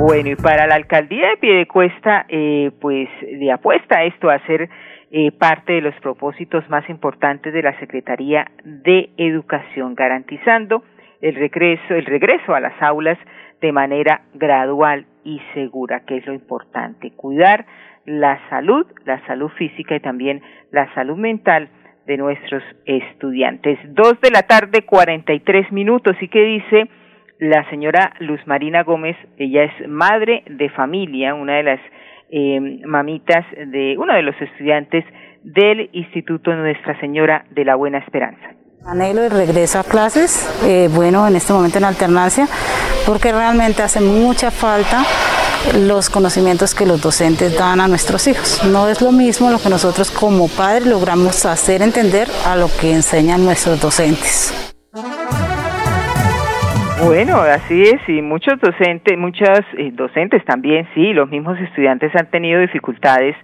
Bueno, 0.00 0.30
y 0.30 0.36
para 0.36 0.66
la 0.66 0.76
alcaldía 0.76 1.28
de 1.28 1.36
Piedecuesta, 1.36 2.24
eh, 2.30 2.70
pues 2.80 3.06
le 3.20 3.52
apuesta 3.52 4.02
esto 4.04 4.30
a 4.30 4.38
ser 4.46 4.70
eh, 5.10 5.30
parte 5.30 5.74
de 5.74 5.82
los 5.82 5.94
propósitos 5.96 6.66
más 6.70 6.88
importantes 6.88 7.52
de 7.52 7.62
la 7.62 7.78
Secretaría 7.78 8.50
de 8.64 9.10
Educación, 9.18 9.94
garantizando 9.94 10.84
el 11.20 11.34
regreso, 11.34 11.94
el 11.94 12.06
regreso 12.06 12.54
a 12.54 12.60
las 12.60 12.80
aulas 12.80 13.18
de 13.60 13.72
manera 13.72 14.22
gradual 14.32 15.04
y 15.22 15.38
segura, 15.52 16.00
que 16.06 16.16
es 16.16 16.26
lo 16.26 16.32
importante, 16.32 17.10
cuidar 17.10 17.66
la 18.06 18.40
salud, 18.48 18.86
la 19.04 19.24
salud 19.26 19.50
física 19.50 19.96
y 19.96 20.00
también 20.00 20.40
la 20.70 20.92
salud 20.94 21.18
mental 21.18 21.68
de 22.06 22.16
nuestros 22.16 22.62
estudiantes. 22.86 23.78
Dos 23.84 24.18
de 24.22 24.30
la 24.30 24.44
tarde, 24.44 24.80
cuarenta 24.82 25.34
y 25.34 25.40
tres 25.40 25.70
minutos, 25.70 26.16
y 26.22 26.28
qué 26.28 26.42
dice 26.42 26.88
la 27.40 27.68
señora 27.70 28.12
Luz 28.20 28.40
Marina 28.46 28.82
Gómez, 28.82 29.16
ella 29.38 29.64
es 29.64 29.88
madre 29.88 30.44
de 30.46 30.68
familia, 30.70 31.34
una 31.34 31.56
de 31.56 31.62
las 31.62 31.80
eh, 32.30 32.60
mamitas 32.86 33.44
de 33.66 33.96
uno 33.98 34.14
de 34.14 34.22
los 34.22 34.34
estudiantes 34.40 35.04
del 35.42 35.88
Instituto 35.92 36.54
Nuestra 36.54 37.00
Señora 37.00 37.46
de 37.50 37.64
la 37.64 37.76
Buena 37.76 37.98
Esperanza. 37.98 38.54
Anhelo 38.86 39.22
el 39.22 39.30
regreso 39.30 39.78
a 39.78 39.84
clases, 39.84 40.48
eh, 40.64 40.88
bueno, 40.94 41.26
en 41.26 41.36
este 41.36 41.52
momento 41.52 41.78
en 41.78 41.84
alternancia, 41.84 42.46
porque 43.06 43.32
realmente 43.32 43.82
hace 43.82 44.00
mucha 44.00 44.50
falta 44.50 45.02
los 45.86 46.08
conocimientos 46.10 46.74
que 46.74 46.86
los 46.86 47.00
docentes 47.00 47.58
dan 47.58 47.80
a 47.80 47.88
nuestros 47.88 48.26
hijos. 48.26 48.62
No 48.64 48.88
es 48.88 49.00
lo 49.00 49.12
mismo 49.12 49.50
lo 49.50 49.58
que 49.58 49.68
nosotros 49.70 50.10
como 50.10 50.48
padres 50.48 50.86
logramos 50.86 51.44
hacer 51.46 51.82
entender 51.82 52.28
a 52.46 52.56
lo 52.56 52.68
que 52.80 52.92
enseñan 52.92 53.44
nuestros 53.44 53.80
docentes. 53.80 54.74
Bueno, 57.02 57.36
así 57.40 57.82
es, 57.82 58.06
y 58.08 58.20
muchos 58.20 58.60
docentes, 58.60 59.16
muchas 59.16 59.60
eh, 59.78 59.90
docentes 59.90 60.44
también, 60.44 60.86
sí, 60.94 61.14
los 61.14 61.30
mismos 61.30 61.58
estudiantes 61.58 62.14
han 62.14 62.30
tenido 62.30 62.60
dificultades 62.60 63.34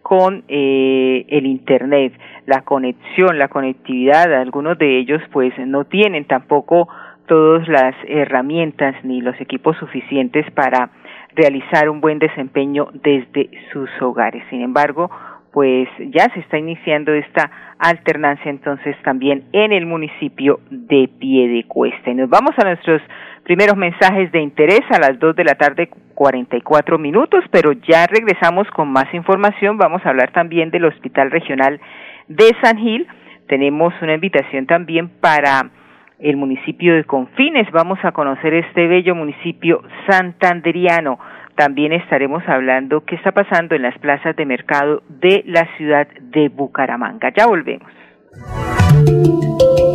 con 0.00 0.44
eh, 0.48 1.26
el 1.28 1.44
Internet, 1.44 2.14
la 2.46 2.62
conexión, 2.62 3.38
la 3.38 3.48
conectividad, 3.48 4.32
algunos 4.32 4.78
de 4.78 4.98
ellos 4.98 5.20
pues 5.30 5.52
no 5.58 5.84
tienen 5.84 6.24
tampoco 6.24 6.88
todas 7.26 7.68
las 7.68 7.94
herramientas 8.08 8.94
ni 9.04 9.20
los 9.20 9.38
equipos 9.42 9.76
suficientes 9.76 10.50
para 10.52 10.90
realizar 11.34 11.90
un 11.90 12.00
buen 12.00 12.18
desempeño 12.18 12.88
desde 12.94 13.50
sus 13.72 13.90
hogares. 14.00 14.42
Sin 14.48 14.62
embargo, 14.62 15.10
pues 15.52 15.88
ya 15.98 16.32
se 16.32 16.40
está 16.40 16.58
iniciando 16.58 17.12
esta 17.12 17.50
alternancia 17.78 18.50
entonces 18.50 18.96
también 19.02 19.44
en 19.52 19.72
el 19.72 19.86
municipio 19.86 20.60
de 20.70 21.08
Piedecuesta. 21.18 22.10
Y 22.10 22.14
nos 22.14 22.30
vamos 22.30 22.52
a 22.56 22.64
nuestros 22.64 23.02
primeros 23.44 23.76
mensajes 23.76 24.32
de 24.32 24.40
interés 24.40 24.80
a 24.90 24.98
las 24.98 25.18
dos 25.18 25.36
de 25.36 25.44
la 25.44 25.54
tarde 25.54 25.90
44 26.14 26.98
minutos, 26.98 27.44
pero 27.50 27.72
ya 27.72 28.06
regresamos 28.06 28.66
con 28.70 28.90
más 28.90 29.12
información. 29.12 29.76
Vamos 29.76 30.00
a 30.04 30.10
hablar 30.10 30.32
también 30.32 30.70
del 30.70 30.86
Hospital 30.86 31.30
Regional 31.30 31.80
de 32.28 32.50
San 32.62 32.78
Gil. 32.78 33.06
Tenemos 33.48 33.92
una 34.00 34.14
invitación 34.14 34.66
también 34.66 35.08
para 35.20 35.70
el 36.18 36.36
municipio 36.36 36.94
de 36.94 37.04
Confines. 37.04 37.70
Vamos 37.72 37.98
a 38.04 38.12
conocer 38.12 38.54
este 38.54 38.86
bello 38.86 39.14
municipio 39.14 39.82
santanderiano 40.08 41.18
también 41.56 41.92
estaremos 41.92 42.42
hablando 42.46 43.04
qué 43.04 43.16
está 43.16 43.32
pasando 43.32 43.74
en 43.74 43.82
las 43.82 43.98
plazas 43.98 44.36
de 44.36 44.46
mercado 44.46 45.02
de 45.08 45.42
la 45.46 45.68
ciudad 45.76 46.06
de 46.20 46.48
Bucaramanga. 46.48 47.32
Ya 47.36 47.46
volvemos. 47.46 47.90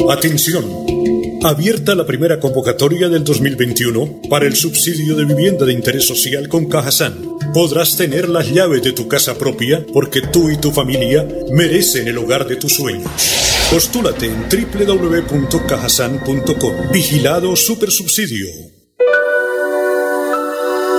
Atención. 0.09 0.63
Abierta 1.43 1.93
la 1.95 2.05
primera 2.05 2.39
convocatoria 2.39 3.09
del 3.09 3.23
2021 3.23 4.21
para 4.29 4.45
el 4.45 4.55
subsidio 4.55 5.15
de 5.15 5.25
vivienda 5.25 5.65
de 5.65 5.73
interés 5.73 6.07
social 6.07 6.47
con 6.47 6.67
Cajasan. 6.67 7.13
Podrás 7.53 7.95
tener 7.95 8.27
las 8.27 8.51
llaves 8.51 8.81
de 8.81 8.93
tu 8.93 9.07
casa 9.07 9.37
propia 9.37 9.85
porque 9.93 10.21
tú 10.21 10.49
y 10.49 10.57
tu 10.57 10.71
familia 10.71 11.27
merecen 11.51 12.07
el 12.07 12.17
hogar 12.17 12.47
de 12.47 12.55
tus 12.55 12.73
sueños. 12.73 13.69
Postúlate 13.71 14.25
en 14.27 14.49
www.cajasan.com. 14.49 16.91
Vigilado 16.91 17.55
Supersubsidio. 17.55 18.66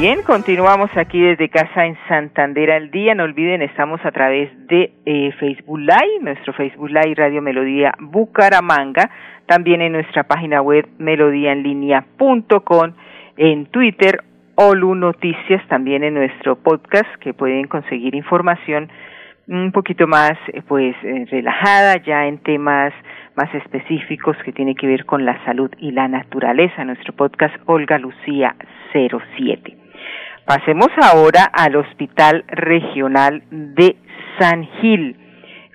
Bien, 0.00 0.22
continuamos 0.22 0.90
aquí 0.96 1.20
desde 1.20 1.50
casa 1.50 1.84
en 1.84 1.94
Santander 2.08 2.70
al 2.70 2.90
día. 2.90 3.14
No 3.14 3.24
olviden, 3.24 3.60
estamos 3.60 4.00
a 4.02 4.10
través 4.10 4.48
de 4.66 4.94
eh, 5.04 5.30
Facebook 5.38 5.78
Live, 5.78 6.20
nuestro 6.22 6.54
Facebook 6.54 6.88
Live 6.88 7.16
Radio 7.16 7.42
Melodía 7.42 7.92
Bucaramanga, 8.00 9.10
también 9.44 9.82
en 9.82 9.92
nuestra 9.92 10.22
página 10.22 10.62
web 10.62 10.88
melodíaenlínea.com, 10.96 12.92
en 13.36 13.66
Twitter, 13.66 14.24
Olu 14.54 14.94
Noticias, 14.94 15.68
también 15.68 16.02
en 16.02 16.14
nuestro 16.14 16.56
podcast 16.56 17.14
que 17.16 17.34
pueden 17.34 17.66
conseguir 17.66 18.14
información 18.14 18.88
un 19.48 19.70
poquito 19.70 20.06
más 20.06 20.32
eh, 20.54 20.62
pues 20.66 20.96
eh, 21.02 21.26
relajada 21.30 22.02
ya 22.02 22.26
en 22.26 22.38
temas 22.38 22.94
más 23.36 23.54
específicos 23.54 24.34
que 24.46 24.52
tiene 24.52 24.74
que 24.74 24.86
ver 24.86 25.04
con 25.04 25.26
la 25.26 25.44
salud 25.44 25.70
y 25.78 25.90
la 25.90 26.08
naturaleza. 26.08 26.86
Nuestro 26.86 27.12
podcast 27.12 27.54
Olga 27.66 27.98
Lucía 27.98 28.56
07. 28.92 29.79
Pasemos 30.50 30.88
ahora 31.00 31.44
al 31.44 31.76
Hospital 31.76 32.42
Regional 32.48 33.44
de 33.52 33.94
San 34.36 34.64
Gil, 34.80 35.16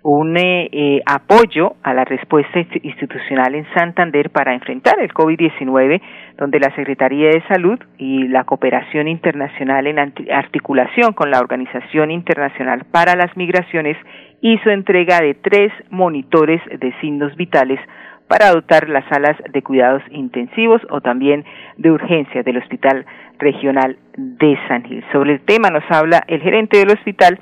un 0.03 0.35
eh, 0.35 0.67
eh, 0.69 1.01
apoyo 1.05 1.77
a 1.81 1.93
la 1.93 2.03
respuesta 2.03 2.59
institucional 2.83 3.55
en 3.55 3.65
Santander 3.73 4.31
para 4.31 4.53
enfrentar 4.53 4.99
el 4.99 5.13
COVID-19, 5.13 6.01
donde 6.37 6.59
la 6.59 6.75
Secretaría 6.75 7.29
de 7.29 7.41
Salud 7.47 7.79
y 7.97 8.27
la 8.27 8.43
Cooperación 8.43 9.07
Internacional 9.07 9.87
en 9.87 9.97
articulación 9.97 11.13
con 11.13 11.31
la 11.31 11.39
Organización 11.39 12.11
Internacional 12.11 12.83
para 12.91 13.15
las 13.15 13.37
Migraciones 13.37 13.95
hizo 14.41 14.71
entrega 14.71 15.21
de 15.21 15.35
tres 15.35 15.71
monitores 15.89 16.61
de 16.65 16.93
signos 16.99 17.33
vitales 17.37 17.79
para 18.27 18.51
dotar 18.51 18.89
las 18.89 19.05
salas 19.09 19.37
de 19.51 19.61
cuidados 19.61 20.01
intensivos 20.11 20.81
o 20.89 21.01
también 21.01 21.43
de 21.77 21.91
urgencia 21.91 22.43
del 22.43 22.57
Hospital 22.57 23.05
Regional 23.37 23.97
de 24.17 24.57
San 24.67 24.83
Gil. 24.83 25.03
Sobre 25.11 25.33
el 25.33 25.45
tema 25.45 25.69
nos 25.69 25.83
habla 25.89 26.23
el 26.27 26.41
gerente 26.41 26.79
del 26.79 26.91
hospital, 26.91 27.39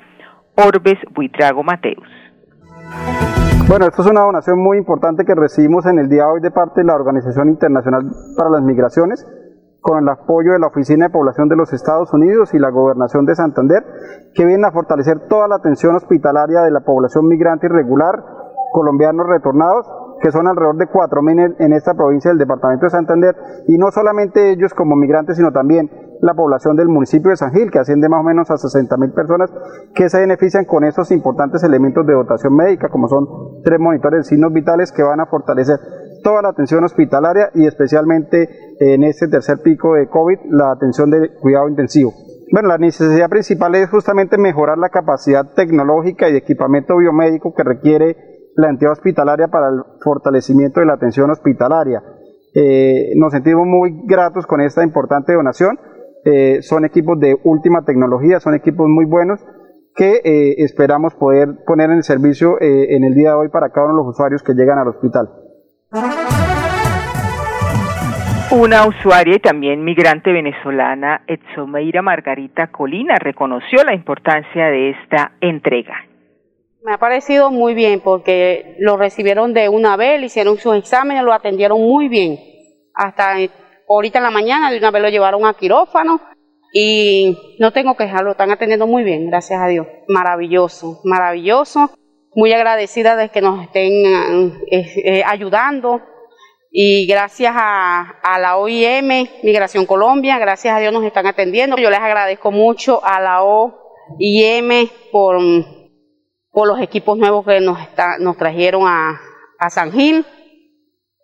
Orbes 0.56 0.98
Buitrago 1.14 1.62
Mateus. 1.62 2.06
Bueno, 3.66 3.86
esto 3.86 4.02
es 4.02 4.10
una 4.10 4.20
donación 4.20 4.62
muy 4.62 4.76
importante 4.76 5.24
que 5.24 5.34
recibimos 5.34 5.86
en 5.86 5.98
el 5.98 6.08
día 6.08 6.24
de 6.24 6.32
hoy 6.32 6.40
de 6.40 6.50
parte 6.50 6.82
de 6.82 6.86
la 6.86 6.94
Organización 6.94 7.48
Internacional 7.48 8.02
para 8.36 8.50
las 8.50 8.62
Migraciones, 8.62 9.26
con 9.80 10.02
el 10.02 10.08
apoyo 10.08 10.52
de 10.52 10.58
la 10.58 10.66
Oficina 10.66 11.06
de 11.06 11.12
Población 11.12 11.48
de 11.48 11.56
los 11.56 11.72
Estados 11.72 12.12
Unidos 12.12 12.52
y 12.52 12.58
la 12.58 12.70
Gobernación 12.70 13.24
de 13.24 13.34
Santander, 13.34 13.82
que 14.34 14.44
vienen 14.44 14.66
a 14.66 14.70
fortalecer 14.70 15.28
toda 15.28 15.48
la 15.48 15.56
atención 15.56 15.96
hospitalaria 15.96 16.60
de 16.60 16.70
la 16.70 16.80
población 16.80 17.26
migrante 17.26 17.66
irregular, 17.66 18.22
colombianos 18.72 19.26
retornados 19.26 19.86
que 20.24 20.32
son 20.32 20.48
alrededor 20.48 20.78
de 20.78 20.86
4.000 20.86 21.56
en 21.58 21.74
esta 21.74 21.92
provincia 21.92 22.30
del 22.30 22.38
departamento 22.38 22.86
de 22.86 22.90
Santander, 22.90 23.36
y 23.68 23.76
no 23.76 23.90
solamente 23.90 24.52
ellos 24.52 24.72
como 24.72 24.96
migrantes, 24.96 25.36
sino 25.36 25.52
también 25.52 25.90
la 26.22 26.32
población 26.32 26.76
del 26.76 26.88
municipio 26.88 27.28
de 27.28 27.36
San 27.36 27.52
Gil, 27.52 27.70
que 27.70 27.78
asciende 27.78 28.08
más 28.08 28.20
o 28.20 28.22
menos 28.22 28.50
a 28.50 28.54
60.000 28.54 29.12
personas, 29.12 29.52
que 29.94 30.08
se 30.08 30.20
benefician 30.20 30.64
con 30.64 30.84
esos 30.84 31.10
importantes 31.10 31.62
elementos 31.62 32.06
de 32.06 32.14
dotación 32.14 32.56
médica, 32.56 32.88
como 32.88 33.06
son 33.06 33.26
tres 33.64 33.78
monitores 33.78 34.20
de 34.20 34.24
signos 34.24 34.50
vitales 34.50 34.92
que 34.92 35.02
van 35.02 35.20
a 35.20 35.26
fortalecer 35.26 35.78
toda 36.22 36.40
la 36.40 36.48
atención 36.48 36.82
hospitalaria 36.84 37.50
y 37.52 37.66
especialmente 37.66 38.48
en 38.80 39.04
este 39.04 39.28
tercer 39.28 39.58
pico 39.62 39.92
de 39.92 40.08
COVID, 40.08 40.38
la 40.48 40.70
atención 40.70 41.10
de 41.10 41.34
cuidado 41.38 41.68
intensivo. 41.68 42.14
Bueno, 42.50 42.68
la 42.68 42.78
necesidad 42.78 43.28
principal 43.28 43.74
es 43.74 43.90
justamente 43.90 44.38
mejorar 44.38 44.78
la 44.78 44.88
capacidad 44.88 45.52
tecnológica 45.54 46.30
y 46.30 46.32
de 46.32 46.38
equipamiento 46.38 46.96
biomédico 46.96 47.52
que 47.52 47.62
requiere 47.62 48.33
la 48.56 48.68
entidad 48.68 48.92
hospitalaria 48.92 49.48
para 49.48 49.68
el 49.68 49.82
fortalecimiento 50.02 50.80
de 50.80 50.86
la 50.86 50.94
atención 50.94 51.30
hospitalaria. 51.30 52.02
Eh, 52.54 53.12
nos 53.16 53.32
sentimos 53.32 53.66
muy 53.66 54.02
gratos 54.04 54.46
con 54.46 54.60
esta 54.60 54.84
importante 54.84 55.32
donación. 55.32 55.78
Eh, 56.24 56.62
son 56.62 56.84
equipos 56.84 57.18
de 57.18 57.36
última 57.44 57.84
tecnología, 57.84 58.40
son 58.40 58.54
equipos 58.54 58.88
muy 58.88 59.04
buenos 59.04 59.44
que 59.96 60.20
eh, 60.24 60.54
esperamos 60.58 61.14
poder 61.14 61.64
poner 61.66 61.90
en 61.90 62.02
servicio 62.02 62.56
en 62.60 63.04
el 63.04 63.14
día 63.14 63.30
de 63.30 63.36
hoy 63.36 63.48
para 63.48 63.70
cada 63.70 63.86
uno 63.86 63.94
de 63.94 64.04
los 64.04 64.14
usuarios 64.14 64.42
que 64.42 64.54
llegan 64.54 64.78
al 64.78 64.88
hospital. 64.88 65.28
Una 68.50 68.86
usuaria 68.86 69.36
y 69.36 69.38
también 69.40 69.84
migrante 69.84 70.32
venezolana, 70.32 71.22
Etsomeira 71.26 72.02
Margarita 72.02 72.68
Colina, 72.68 73.16
reconoció 73.18 73.82
la 73.84 73.94
importancia 73.94 74.66
de 74.66 74.90
esta 74.90 75.32
entrega. 75.40 75.94
Me 76.84 76.92
ha 76.92 76.98
parecido 76.98 77.50
muy 77.50 77.72
bien 77.72 78.00
porque 78.00 78.76
lo 78.78 78.98
recibieron 78.98 79.54
de 79.54 79.70
una 79.70 79.96
vez, 79.96 80.20
le 80.20 80.26
hicieron 80.26 80.58
sus 80.58 80.76
exámenes, 80.76 81.22
lo 81.22 81.32
atendieron 81.32 81.80
muy 81.80 82.08
bien. 82.08 82.38
Hasta 82.92 83.36
ahorita 83.88 84.18
en 84.18 84.24
la 84.24 84.30
mañana 84.30 84.70
de 84.70 84.76
una 84.76 84.90
vez 84.90 85.00
lo 85.00 85.08
llevaron 85.08 85.46
a 85.46 85.54
quirófano 85.54 86.20
y 86.74 87.38
no 87.58 87.72
tengo 87.72 87.96
que 87.96 88.04
dejarlo, 88.04 88.32
están 88.32 88.50
atendiendo 88.50 88.86
muy 88.86 89.02
bien, 89.02 89.30
gracias 89.30 89.62
a 89.62 89.66
Dios. 89.66 89.86
Maravilloso, 90.08 91.00
maravilloso. 91.04 91.88
Muy 92.34 92.52
agradecida 92.52 93.16
de 93.16 93.30
que 93.30 93.40
nos 93.40 93.62
estén 93.62 94.04
eh, 94.70 94.86
eh, 95.04 95.22
ayudando 95.24 96.02
y 96.70 97.06
gracias 97.06 97.54
a, 97.56 98.18
a, 98.22 98.38
la 98.38 98.58
OIM, 98.58 99.26
Migración 99.42 99.86
Colombia, 99.86 100.38
gracias 100.38 100.76
a 100.76 100.80
Dios 100.80 100.92
nos 100.92 101.04
están 101.04 101.26
atendiendo. 101.26 101.78
Yo 101.78 101.88
les 101.88 102.00
agradezco 102.00 102.50
mucho 102.50 103.02
a 103.02 103.20
la 103.20 103.42
OIM 103.42 104.90
por 105.10 105.38
por 106.54 106.68
los 106.68 106.80
equipos 106.80 107.18
nuevos 107.18 107.44
que 107.44 107.60
nos, 107.60 107.76
trajeron 108.38 108.86
a, 108.86 109.20
San 109.70 109.92
Gil. 109.92 110.24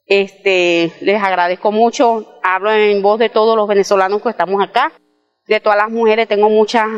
Este, 0.07 0.93
les 1.03 1.23
agradezco 1.23 1.71
mucho, 1.71 2.41
hablo 2.43 2.73
en 2.73 3.01
voz 3.01 3.19
de 3.21 3.29
todos 3.29 3.57
los 3.57 3.69
venezolanos 3.69 4.23
que 4.23 4.31
estamos 4.31 4.61
acá, 4.63 4.93
de 5.47 5.61
todas 5.61 5.79
las 5.79 5.89
mujeres, 5.89 6.27
tengo 6.27 6.51
muchas 6.51 6.89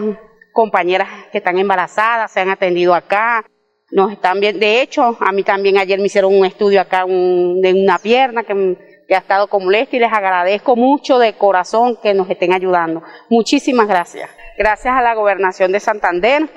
compañeras 0.53 1.09
que 1.31 1.39
están 1.39 1.59
embarazadas, 1.59 2.33
se 2.33 2.41
han 2.41 2.49
atendido 2.49 2.95
acá, 2.95 3.45
nos 3.91 4.13
están 4.13 4.41
bien, 4.41 4.59
de 4.59 4.81
hecho, 4.81 5.19
a 5.21 5.33
mí 5.33 5.43
también 5.43 5.77
ayer 5.77 5.99
me 5.99 6.07
hicieron 6.07 6.35
un 6.35 6.47
estudio 6.47 6.81
acá 6.81 7.05
de 7.05 7.83
una 7.85 7.99
pierna 7.99 8.45
que, 8.45 8.79
que 9.07 9.15
ha 9.15 9.19
estado 9.19 9.49
con 9.49 9.65
molestia 9.65 9.99
y 9.99 10.01
les 10.01 10.13
agradezco 10.13 10.75
mucho 10.75 11.19
de 11.19 11.35
corazón 11.35 11.99
que 12.03 12.15
nos 12.15 12.31
estén 12.31 12.55
ayudando. 12.55 13.03
Muchísimas 13.29 13.89
gracias. 13.89 14.31
Gracias 14.57 14.95
a 14.95 15.03
la 15.03 15.15
gobernación 15.15 15.73
de 15.73 15.81
Santander, 15.81 16.49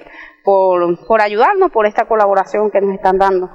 por, 0.45 1.05
por 1.05 1.21
ayudarnos, 1.21 1.71
por 1.71 1.85
esta 1.85 2.05
colaboración 2.05 2.71
que 2.71 2.79
nos 2.79 2.93
están 2.93 3.17
dando. 3.17 3.49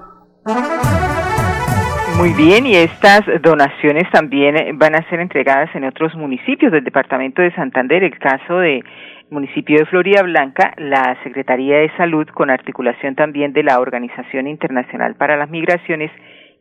Muy 2.18 2.34
bien, 2.34 2.66
y 2.66 2.74
estas 2.74 3.22
donaciones 3.40 4.10
también 4.10 4.78
van 4.78 4.94
a 4.94 5.08
ser 5.08 5.20
entregadas 5.20 5.74
en 5.74 5.84
otros 5.84 6.14
municipios 6.16 6.70
del 6.70 6.84
departamento 6.84 7.40
de 7.40 7.54
Santander. 7.54 8.02
El 8.04 8.18
caso 8.18 8.58
de 8.58 8.84
municipio 9.30 9.78
de 9.78 9.86
Florida 9.86 10.22
Blanca, 10.22 10.74
la 10.76 11.16
Secretaría 11.22 11.78
de 11.78 11.90
Salud, 11.96 12.26
con 12.28 12.50
articulación 12.50 13.14
también 13.14 13.54
de 13.54 13.62
la 13.62 13.80
Organización 13.80 14.48
Internacional 14.48 15.14
para 15.14 15.36
las 15.36 15.48
Migraciones 15.48 16.10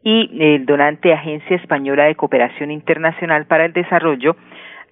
y 0.02 0.30
el 0.40 0.66
donante 0.66 1.12
Agencia 1.12 1.58
Española 1.58 2.06
de 2.06 2.16
Cooperación 2.16 2.72
Internacional 2.72 3.46
para 3.46 3.66
el 3.66 3.74
Desarrollo, 3.74 4.38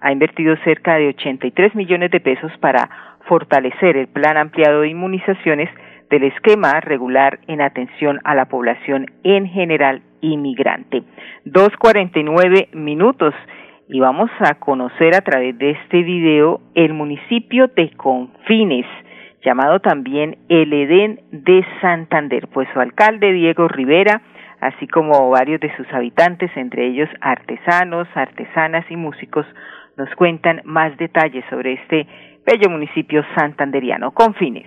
ha 0.00 0.12
invertido 0.12 0.54
cerca 0.64 0.96
de 0.96 1.08
83 1.08 1.74
millones 1.74 2.10
de 2.10 2.20
pesos 2.20 2.52
para 2.60 2.88
fortalecer 3.28 3.96
el 3.96 4.08
plan 4.08 4.36
ampliado 4.36 4.80
de 4.80 4.88
inmunizaciones 4.88 5.68
del 6.10 6.24
esquema 6.24 6.80
regular 6.80 7.38
en 7.46 7.60
atención 7.60 8.18
a 8.24 8.34
la 8.34 8.46
población 8.46 9.06
en 9.22 9.46
general 9.46 10.02
inmigrante. 10.20 11.02
2.49 11.44 12.74
minutos 12.74 13.34
y 13.88 14.00
vamos 14.00 14.30
a 14.40 14.54
conocer 14.54 15.14
a 15.14 15.20
través 15.20 15.56
de 15.58 15.70
este 15.70 16.02
video 16.02 16.60
el 16.74 16.92
municipio 16.94 17.68
de 17.68 17.90
Confines, 17.90 18.86
llamado 19.44 19.80
también 19.80 20.38
el 20.48 20.72
Edén 20.72 21.20
de 21.30 21.64
Santander, 21.80 22.48
pues 22.48 22.68
su 22.72 22.80
alcalde 22.80 23.32
Diego 23.32 23.68
Rivera, 23.68 24.20
así 24.60 24.86
como 24.88 25.30
varios 25.30 25.60
de 25.60 25.74
sus 25.76 25.86
habitantes, 25.92 26.50
entre 26.56 26.86
ellos 26.86 27.08
artesanos, 27.20 28.08
artesanas 28.14 28.84
y 28.90 28.96
músicos, 28.96 29.46
nos 29.96 30.08
cuentan 30.16 30.60
más 30.64 30.96
detalles 30.96 31.44
sobre 31.50 31.74
este 31.74 32.06
bello 32.48 32.70
municipio 32.70 33.22
santanderiano. 33.36 34.10
Confines. 34.12 34.66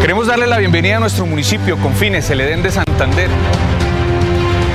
Queremos 0.00 0.28
darle 0.28 0.46
la 0.46 0.58
bienvenida 0.58 0.98
a 0.98 1.00
nuestro 1.00 1.26
municipio, 1.26 1.76
Confines, 1.78 2.30
el 2.30 2.40
Edén 2.40 2.62
de 2.62 2.70
Santander. 2.70 3.28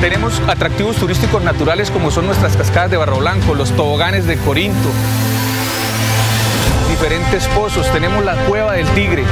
Tenemos 0.01 0.41
atractivos 0.49 0.97
turísticos 0.97 1.41
naturales 1.41 1.89
como 1.89 2.11
son 2.11 2.25
nuestras 2.25 2.57
cascadas 2.57 2.91
de 2.91 2.97
Barro 2.97 3.19
Blanco, 3.19 3.55
los 3.55 3.71
toboganes 3.75 4.27
de 4.27 4.37
Corinto, 4.37 4.89
diferentes 6.89 7.47
pozos, 7.49 7.91
tenemos 7.91 8.23
la 8.23 8.35
cueva 8.45 8.73
del 8.73 8.87
tigre, 8.89 9.23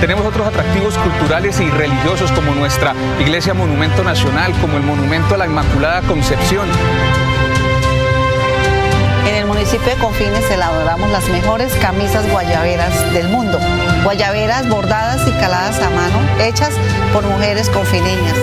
tenemos 0.00 0.24
otros 0.24 0.46
atractivos 0.46 0.96
culturales 0.98 1.60
y 1.60 1.68
religiosos 1.70 2.32
como 2.32 2.54
nuestra 2.54 2.94
iglesia 3.20 3.54
monumento 3.54 4.02
nacional, 4.02 4.52
como 4.60 4.78
el 4.78 4.82
monumento 4.82 5.34
a 5.34 5.38
la 5.38 5.46
Inmaculada 5.46 6.00
Concepción. 6.02 6.66
Municipio 9.66 9.96
de 9.96 10.00
Confines 10.00 10.48
elaboramos 10.48 11.10
las 11.10 11.28
mejores 11.28 11.74
camisas 11.82 12.30
guayaberas 12.30 13.12
del 13.12 13.28
mundo. 13.28 13.58
Guayaberas 14.04 14.68
bordadas 14.68 15.26
y 15.26 15.32
caladas 15.32 15.80
a 15.80 15.90
mano, 15.90 16.20
hechas 16.40 16.70
por 17.12 17.24
mujeres 17.24 17.68
confineñas. 17.68 18.36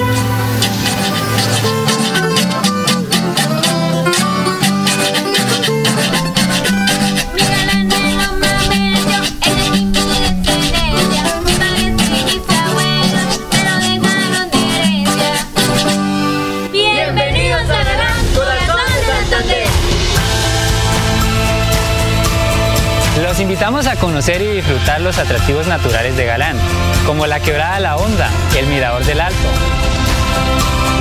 Invitamos 23.44 23.88
a 23.88 23.98
conocer 23.98 24.42
y 24.42 24.48
disfrutar 24.48 25.02
los 25.02 25.18
atractivos 25.18 25.68
naturales 25.68 26.16
de 26.16 26.24
Galán, 26.24 26.58
como 27.06 27.28
la 27.28 27.42
Quebrada 27.42 27.78
La 27.82 27.98
Honda, 27.98 28.30
el 28.58 28.68
Mirador 28.68 29.04
del 29.04 29.20
Alto, 29.20 29.50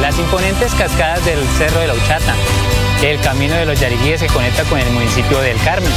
las 0.01 0.19
imponentes 0.19 0.75
cascadas 0.75 1.25
del 1.25 1.39
Cerro 1.57 1.79
de 1.79 1.87
la 1.87 1.95
Uchata, 1.95 2.35
el 3.01 3.21
Camino 3.21 3.55
de 3.55 3.65
los 3.65 3.79
Yariguíes 3.79 4.21
que 4.21 4.27
conecta 4.27 4.65
con 4.65 4.81
el 4.81 4.91
municipio 4.91 5.39
del 5.39 5.57
Carmen, 5.63 5.93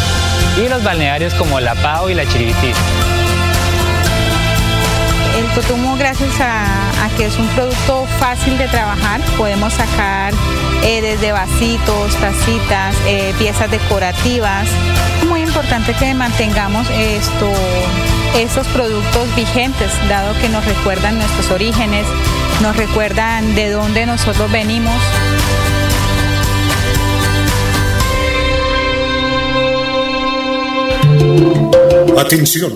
y 0.63 0.69
los 0.69 0.83
balnearios 0.83 1.33
como 1.33 1.59
La 1.59 1.73
Pao 1.73 2.11
y 2.11 2.13
La 2.13 2.27
Chiribitil. 2.27 2.75
El 5.39 5.47
cotumo, 5.47 5.97
gracias 5.97 6.29
a, 6.39 7.09
que 7.17 7.25
es 7.25 7.37
un 7.39 7.47
producto 7.49 8.05
fácil 8.19 8.55
de 8.59 8.67
trabajar, 8.67 9.19
podemos 9.35 9.73
sacar 9.73 10.31
eh, 10.83 11.01
desde 11.01 11.31
vasitos, 11.31 12.15
tacitas, 12.17 12.95
eh, 13.07 13.33
piezas 13.39 13.71
decorativas. 13.71 14.67
Es 15.65 15.71
importante 15.71 16.05
que 16.05 16.13
mantengamos 16.13 16.87
esto, 16.91 17.51
estos 18.37 18.67
productos 18.67 19.35
vigentes, 19.35 19.91
dado 20.07 20.39
que 20.39 20.47
nos 20.47 20.63
recuerdan 20.63 21.17
nuestros 21.17 21.49
orígenes, 21.49 22.05
nos 22.61 22.77
recuerdan 22.77 23.55
de 23.55 23.71
dónde 23.71 24.05
nosotros 24.05 24.51
venimos. 24.51 24.93
Atención 32.15 32.71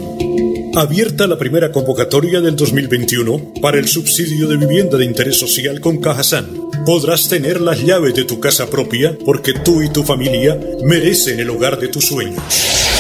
Abierta 0.80 1.28
la 1.28 1.38
primera 1.38 1.72
convocatoria 1.74 2.40
del 2.40 2.56
2021 2.56 3.56
para 3.62 3.78
el 3.78 3.90
subsidio 3.90 4.48
de 4.48 4.56
vivienda 4.56 4.98
de 4.98 5.04
interés 5.04 5.38
social 5.38 5.82
con 5.82 6.00
Cajasan. 6.00 6.48
Podrás 6.86 7.28
tener 7.28 7.60
las 7.60 7.84
llaves 7.84 8.14
de 8.14 8.24
tu 8.24 8.40
casa 8.40 8.70
propia 8.70 9.18
porque 9.26 9.52
tú 9.52 9.82
y 9.82 9.90
tu 9.90 10.04
familia 10.04 10.58
merecen 10.86 11.42
el 11.42 11.50
hogar 11.50 11.78
de 11.80 11.90
tus 11.90 12.06
sueños. 12.06 12.42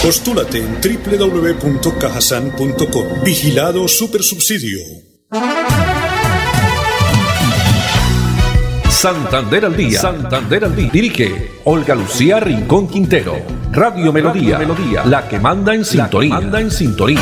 Postúlate 0.03 0.57
en 0.57 0.81
www.cajasan.com. 0.81 3.23
Vigilado 3.23 3.87
Supersubsidio. 3.87 4.79
Santander 8.89 9.63
al 9.63 9.77
día. 9.77 10.01
Santander 10.01 10.65
al 10.65 10.75
día. 10.75 10.89
Dirige 10.91 11.51
Olga 11.63 11.95
Lucía 11.95 12.41
Rincón 12.41 12.89
Quintero. 12.89 13.37
Radio 13.71 14.11
Melodía. 14.11 14.59
Melodía. 14.59 15.05
La 15.05 15.29
que 15.29 15.39
manda 15.39 15.73
en 15.73 15.85
sintonía. 15.85 16.41
manda 16.41 16.59
en 16.59 16.69
sintonía. 16.69 17.21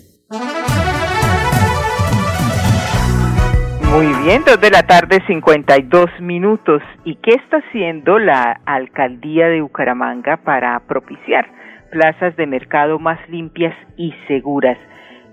Muy 3.91 4.07
bien, 4.23 4.41
dos 4.45 4.59
de 4.61 4.69
la 4.69 4.83
tarde, 4.83 5.21
52 5.27 6.21
minutos. 6.21 6.81
¿Y 7.03 7.15
qué 7.15 7.31
está 7.31 7.57
haciendo 7.57 8.19
la 8.19 8.61
alcaldía 8.65 9.49
de 9.49 9.59
Bucaramanga 9.59 10.37
para 10.37 10.79
propiciar 10.87 11.45
plazas 11.91 12.33
de 12.37 12.47
mercado 12.47 12.99
más 12.99 13.19
limpias 13.27 13.75
y 13.97 14.13
seguras? 14.29 14.77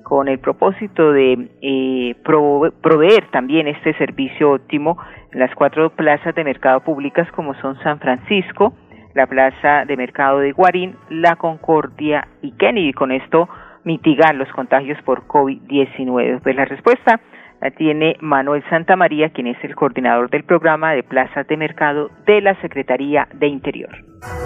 Con 0.03 0.27
el 0.27 0.41
propósito 0.41 1.13
de 1.13 1.49
eh, 1.63 2.17
proveer 2.25 3.31
también 3.31 3.69
este 3.69 3.97
servicio 3.97 4.51
óptimo 4.51 4.99
en 5.31 5.39
las 5.39 5.55
cuatro 5.55 5.91
plazas 5.91 6.35
de 6.35 6.43
mercado 6.43 6.81
públicas 6.81 7.31
como 7.37 7.55
son 7.61 7.81
San 7.85 8.01
Francisco, 8.01 8.75
la 9.15 9.29
plaza 9.29 9.85
de 9.85 9.97
mercado 9.97 10.41
de 10.41 10.51
Guarín, 10.51 10.97
La 11.11 11.37
Concordia 11.37 12.27
y 12.43 12.51
Kennedy. 12.51 12.93
Con 12.93 13.13
esto 13.13 13.49
mitigar 13.85 14.35
los 14.35 14.49
contagios 14.51 15.01
por 15.03 15.29
COVID-19. 15.29 16.41
Pues 16.43 16.57
la 16.57 16.65
respuesta 16.65 17.21
la 17.61 17.71
tiene 17.71 18.17
Manuel 18.21 18.63
Santamaría, 18.71 19.31
quien 19.31 19.49
es 19.49 19.57
el 19.63 19.75
coordinador 19.75 20.31
del 20.31 20.45
programa 20.45 20.93
de 20.93 21.03
plazas 21.03 21.47
de 21.49 21.57
mercado 21.57 22.09
de 22.27 22.41
la 22.41 22.61
Secretaría 22.61 23.29
de 23.39 23.49
Interior. 23.49 23.91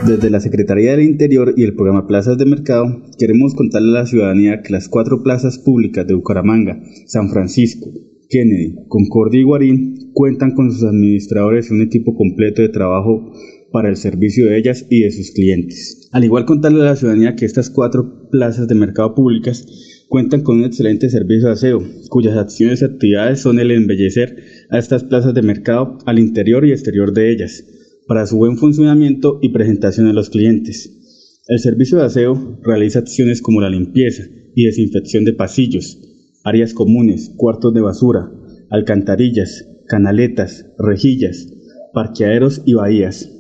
Desde 0.07 0.31
la 0.31 0.40
Secretaría 0.40 0.92
del 0.92 1.03
Interior 1.03 1.55
y 1.57 1.64
el 1.64 1.75
programa 1.75 2.07
Plazas 2.07 2.37
de 2.38 2.46
Mercado, 2.46 2.85
queremos 3.18 3.55
contarle 3.55 3.90
a 3.90 4.01
la 4.03 4.07
ciudadanía 4.07 4.62
que 4.62 4.72
las 4.72 4.88
cuatro 4.88 5.22
plazas 5.22 5.59
públicas 5.59 6.07
de 6.07 6.14
Bucaramanga, 6.14 6.79
San 7.07 7.31
Francisco, 7.31 7.87
Kennedy, 8.29 8.77
Concordia 8.88 9.40
y 9.40 9.44
Guarín 9.44 10.11
cuentan 10.14 10.55
con 10.55 10.70
sus 10.70 10.85
administradores 10.85 11.70
y 11.70 11.75
un 11.75 11.83
equipo 11.83 12.14
completo 12.14 12.62
de 12.62 12.68
trabajo 12.68 13.33
para 13.72 13.88
el 13.88 13.96
servicio 13.96 14.46
de 14.46 14.59
ellas 14.59 14.87
y 14.90 15.03
de 15.03 15.11
sus 15.11 15.33
clientes. 15.33 16.09
Al 16.12 16.25
igual 16.25 16.44
contarle 16.44 16.83
a 16.83 16.85
la 16.85 16.96
ciudadanía 16.96 17.35
que 17.35 17.46
estas 17.46 17.70
cuatro 17.70 18.29
plazas 18.31 18.68
de 18.68 18.75
mercado 18.75 19.14
públicas 19.14 19.66
cuentan 20.12 20.42
con 20.42 20.59
un 20.59 20.64
excelente 20.64 21.09
servicio 21.09 21.46
de 21.46 21.55
aseo, 21.55 21.83
cuyas 22.11 22.37
acciones 22.37 22.83
y 22.83 22.85
actividades 22.85 23.40
son 23.40 23.59
el 23.59 23.70
embellecer 23.70 24.44
a 24.68 24.79
estas 24.79 25.05
plazas 25.05 25.33
de 25.33 25.40
mercado 25.40 25.96
al 26.05 26.18
interior 26.18 26.66
y 26.66 26.72
exterior 26.72 27.14
de 27.14 27.33
ellas, 27.33 27.64
para 28.07 28.27
su 28.27 28.37
buen 28.37 28.59
funcionamiento 28.59 29.38
y 29.40 29.55
presentación 29.55 30.09
a 30.09 30.12
los 30.12 30.29
clientes. 30.29 31.40
El 31.48 31.61
servicio 31.61 31.96
de 31.96 32.05
aseo 32.05 32.59
realiza 32.62 32.98
acciones 32.98 33.40
como 33.40 33.62
la 33.62 33.70
limpieza 33.70 34.25
y 34.55 34.66
desinfección 34.66 35.25
de 35.25 35.33
pasillos, 35.33 35.98
áreas 36.44 36.75
comunes, 36.75 37.33
cuartos 37.35 37.72
de 37.72 37.81
basura, 37.81 38.31
alcantarillas, 38.68 39.66
canaletas, 39.88 40.66
rejillas, 40.79 41.48
parqueaderos 41.94 42.61
y 42.66 42.75
bahías. 42.75 43.31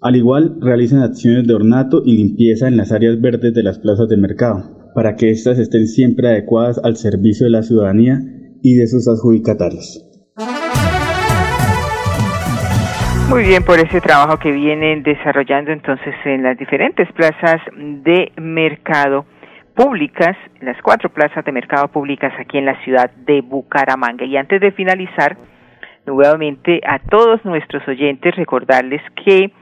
Al 0.00 0.16
igual, 0.16 0.56
realizan 0.60 0.98
acciones 0.98 1.46
de 1.46 1.54
ornato 1.54 2.02
y 2.04 2.16
limpieza 2.16 2.66
en 2.66 2.76
las 2.76 2.90
áreas 2.90 3.20
verdes 3.20 3.54
de 3.54 3.62
las 3.62 3.78
plazas 3.78 4.08
de 4.08 4.16
mercado 4.16 4.77
para 4.98 5.14
que 5.14 5.30
éstas 5.30 5.60
estén 5.60 5.86
siempre 5.86 6.26
adecuadas 6.26 6.80
al 6.82 6.96
servicio 6.96 7.46
de 7.46 7.52
la 7.52 7.62
ciudadanía 7.62 8.18
y 8.64 8.74
de 8.74 8.88
sus 8.88 9.06
adjudicatarios. 9.06 10.04
Muy 13.30 13.44
bien 13.44 13.62
por 13.62 13.78
ese 13.78 14.00
trabajo 14.00 14.40
que 14.40 14.50
vienen 14.50 15.04
desarrollando 15.04 15.70
entonces 15.70 16.16
en 16.24 16.42
las 16.42 16.58
diferentes 16.58 17.06
plazas 17.12 17.60
de 17.76 18.32
mercado 18.38 19.24
públicas, 19.76 20.36
las 20.62 20.82
cuatro 20.82 21.10
plazas 21.10 21.44
de 21.44 21.52
mercado 21.52 21.86
públicas 21.86 22.32
aquí 22.36 22.58
en 22.58 22.66
la 22.66 22.82
ciudad 22.82 23.08
de 23.24 23.40
Bucaramanga. 23.40 24.24
Y 24.24 24.36
antes 24.36 24.60
de 24.60 24.72
finalizar, 24.72 25.36
nuevamente 26.06 26.80
a 26.84 26.98
todos 26.98 27.44
nuestros 27.44 27.86
oyentes 27.86 28.34
recordarles 28.34 29.02
que 29.24 29.52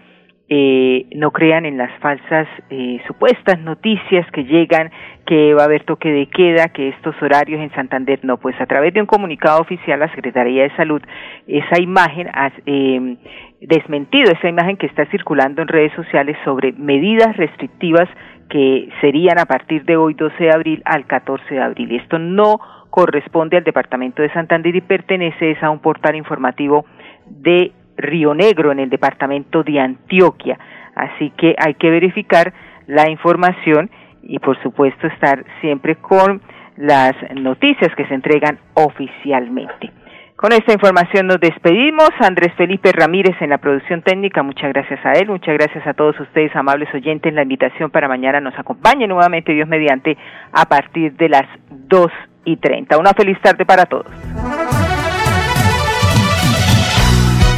eh, 0.48 1.06
no 1.16 1.32
crean 1.32 1.66
en 1.66 1.76
las 1.76 1.90
falsas 1.98 2.46
eh, 2.70 3.00
supuestas 3.09 3.59
noticias 3.59 4.30
que 4.30 4.44
llegan 4.44 4.92
que 5.26 5.54
va 5.54 5.62
a 5.62 5.64
haber 5.64 5.82
toque 5.82 6.09
de 6.09 6.26
queda, 6.26 6.68
que 6.68 6.90
estos 6.90 7.20
horarios 7.20 7.61
en 7.61 7.74
Santander 7.74 8.20
no, 8.22 8.37
pues 8.37 8.54
a 8.61 8.66
través 8.66 8.94
de 8.94 9.00
un 9.00 9.06
comunicado 9.06 9.61
oficial 9.61 9.98
la 9.98 10.14
Secretaría 10.14 10.62
de 10.62 10.76
Salud 10.76 11.02
esa 11.48 11.80
imagen 11.80 12.28
ha 12.32 12.52
eh, 12.64 13.16
desmentido 13.61 14.30
esa 14.30 14.48
imagen 14.48 14.76
que 14.76 14.87
está 14.87 15.06
circulando 15.06 15.62
en 15.62 15.68
redes 15.68 15.92
sociales 15.94 16.37
sobre 16.44 16.72
medidas 16.72 17.37
restrictivas 17.37 18.09
que 18.48 18.88
serían 19.00 19.40
a 19.40 19.46
partir 19.46 19.85
de 19.85 19.96
hoy 19.96 20.14
12 20.14 20.44
de 20.44 20.50
abril 20.52 20.82
al 20.85 21.06
14 21.06 21.52
de 21.52 21.61
abril. 21.61 21.92
Esto 22.00 22.20
no 22.20 22.61
corresponde 22.90 23.56
al 23.56 23.64
Departamento 23.64 24.22
de 24.22 24.32
Santander 24.32 24.74
y 24.76 24.80
pertenece 24.80 25.56
a 25.61 25.70
un 25.70 25.80
portal 25.80 26.14
informativo 26.14 26.87
de 27.26 27.72
Río 27.96 28.35
Negro, 28.35 28.72
en 28.72 28.80
el 28.80 28.90
departamento 28.90 29.62
de 29.62 29.80
Antioquia. 29.80 30.59
Así 30.94 31.30
que 31.37 31.54
hay 31.59 31.74
que 31.74 31.90
verificar 31.90 32.52
la 32.87 33.11
información 33.11 33.90
y 34.22 34.38
por 34.38 34.61
supuesto 34.62 35.06
estar 35.06 35.44
siempre 35.61 35.96
con 35.96 36.40
las 36.76 37.14
noticias 37.35 37.94
que 37.96 38.06
se 38.06 38.14
entregan 38.14 38.59
oficialmente. 38.74 39.92
Con 40.37 40.52
esta 40.52 40.74
información 40.74 41.26
nos 41.26 41.40
despedimos. 41.40 42.11
Andrés 42.20 42.52
Felipe 42.59 42.92
Ramírez 42.92 43.37
en 43.40 43.48
la 43.48 43.59
producción 43.59 44.02
técnica. 44.02 44.42
Muchas 44.42 44.70
gracias 44.70 45.00
a 45.06 45.12
él. 45.12 45.28
Muchas 45.28 45.54
gracias 45.54 45.87
a 45.87 45.94
todos 45.94 46.18
ustedes, 46.20 46.54
amables 46.54 46.92
oyentes. 46.92 47.32
La 47.32 47.42
invitación 47.42 47.90
para 47.90 48.06
mañana 48.06 48.38
nos 48.38 48.59
acompañe 48.59 49.06
nuevamente, 49.06 49.52
Dios 49.52 49.66
mediante, 49.66 50.18
a 50.52 50.66
partir 50.66 51.14
de 51.14 51.30
las 51.30 51.46
dos 51.70 52.12
y 52.44 52.59
treinta. 52.59 52.98
Una 52.98 53.14
feliz 53.14 53.40
tarde 53.40 53.64
para 53.64 53.87
todos. 53.87 54.06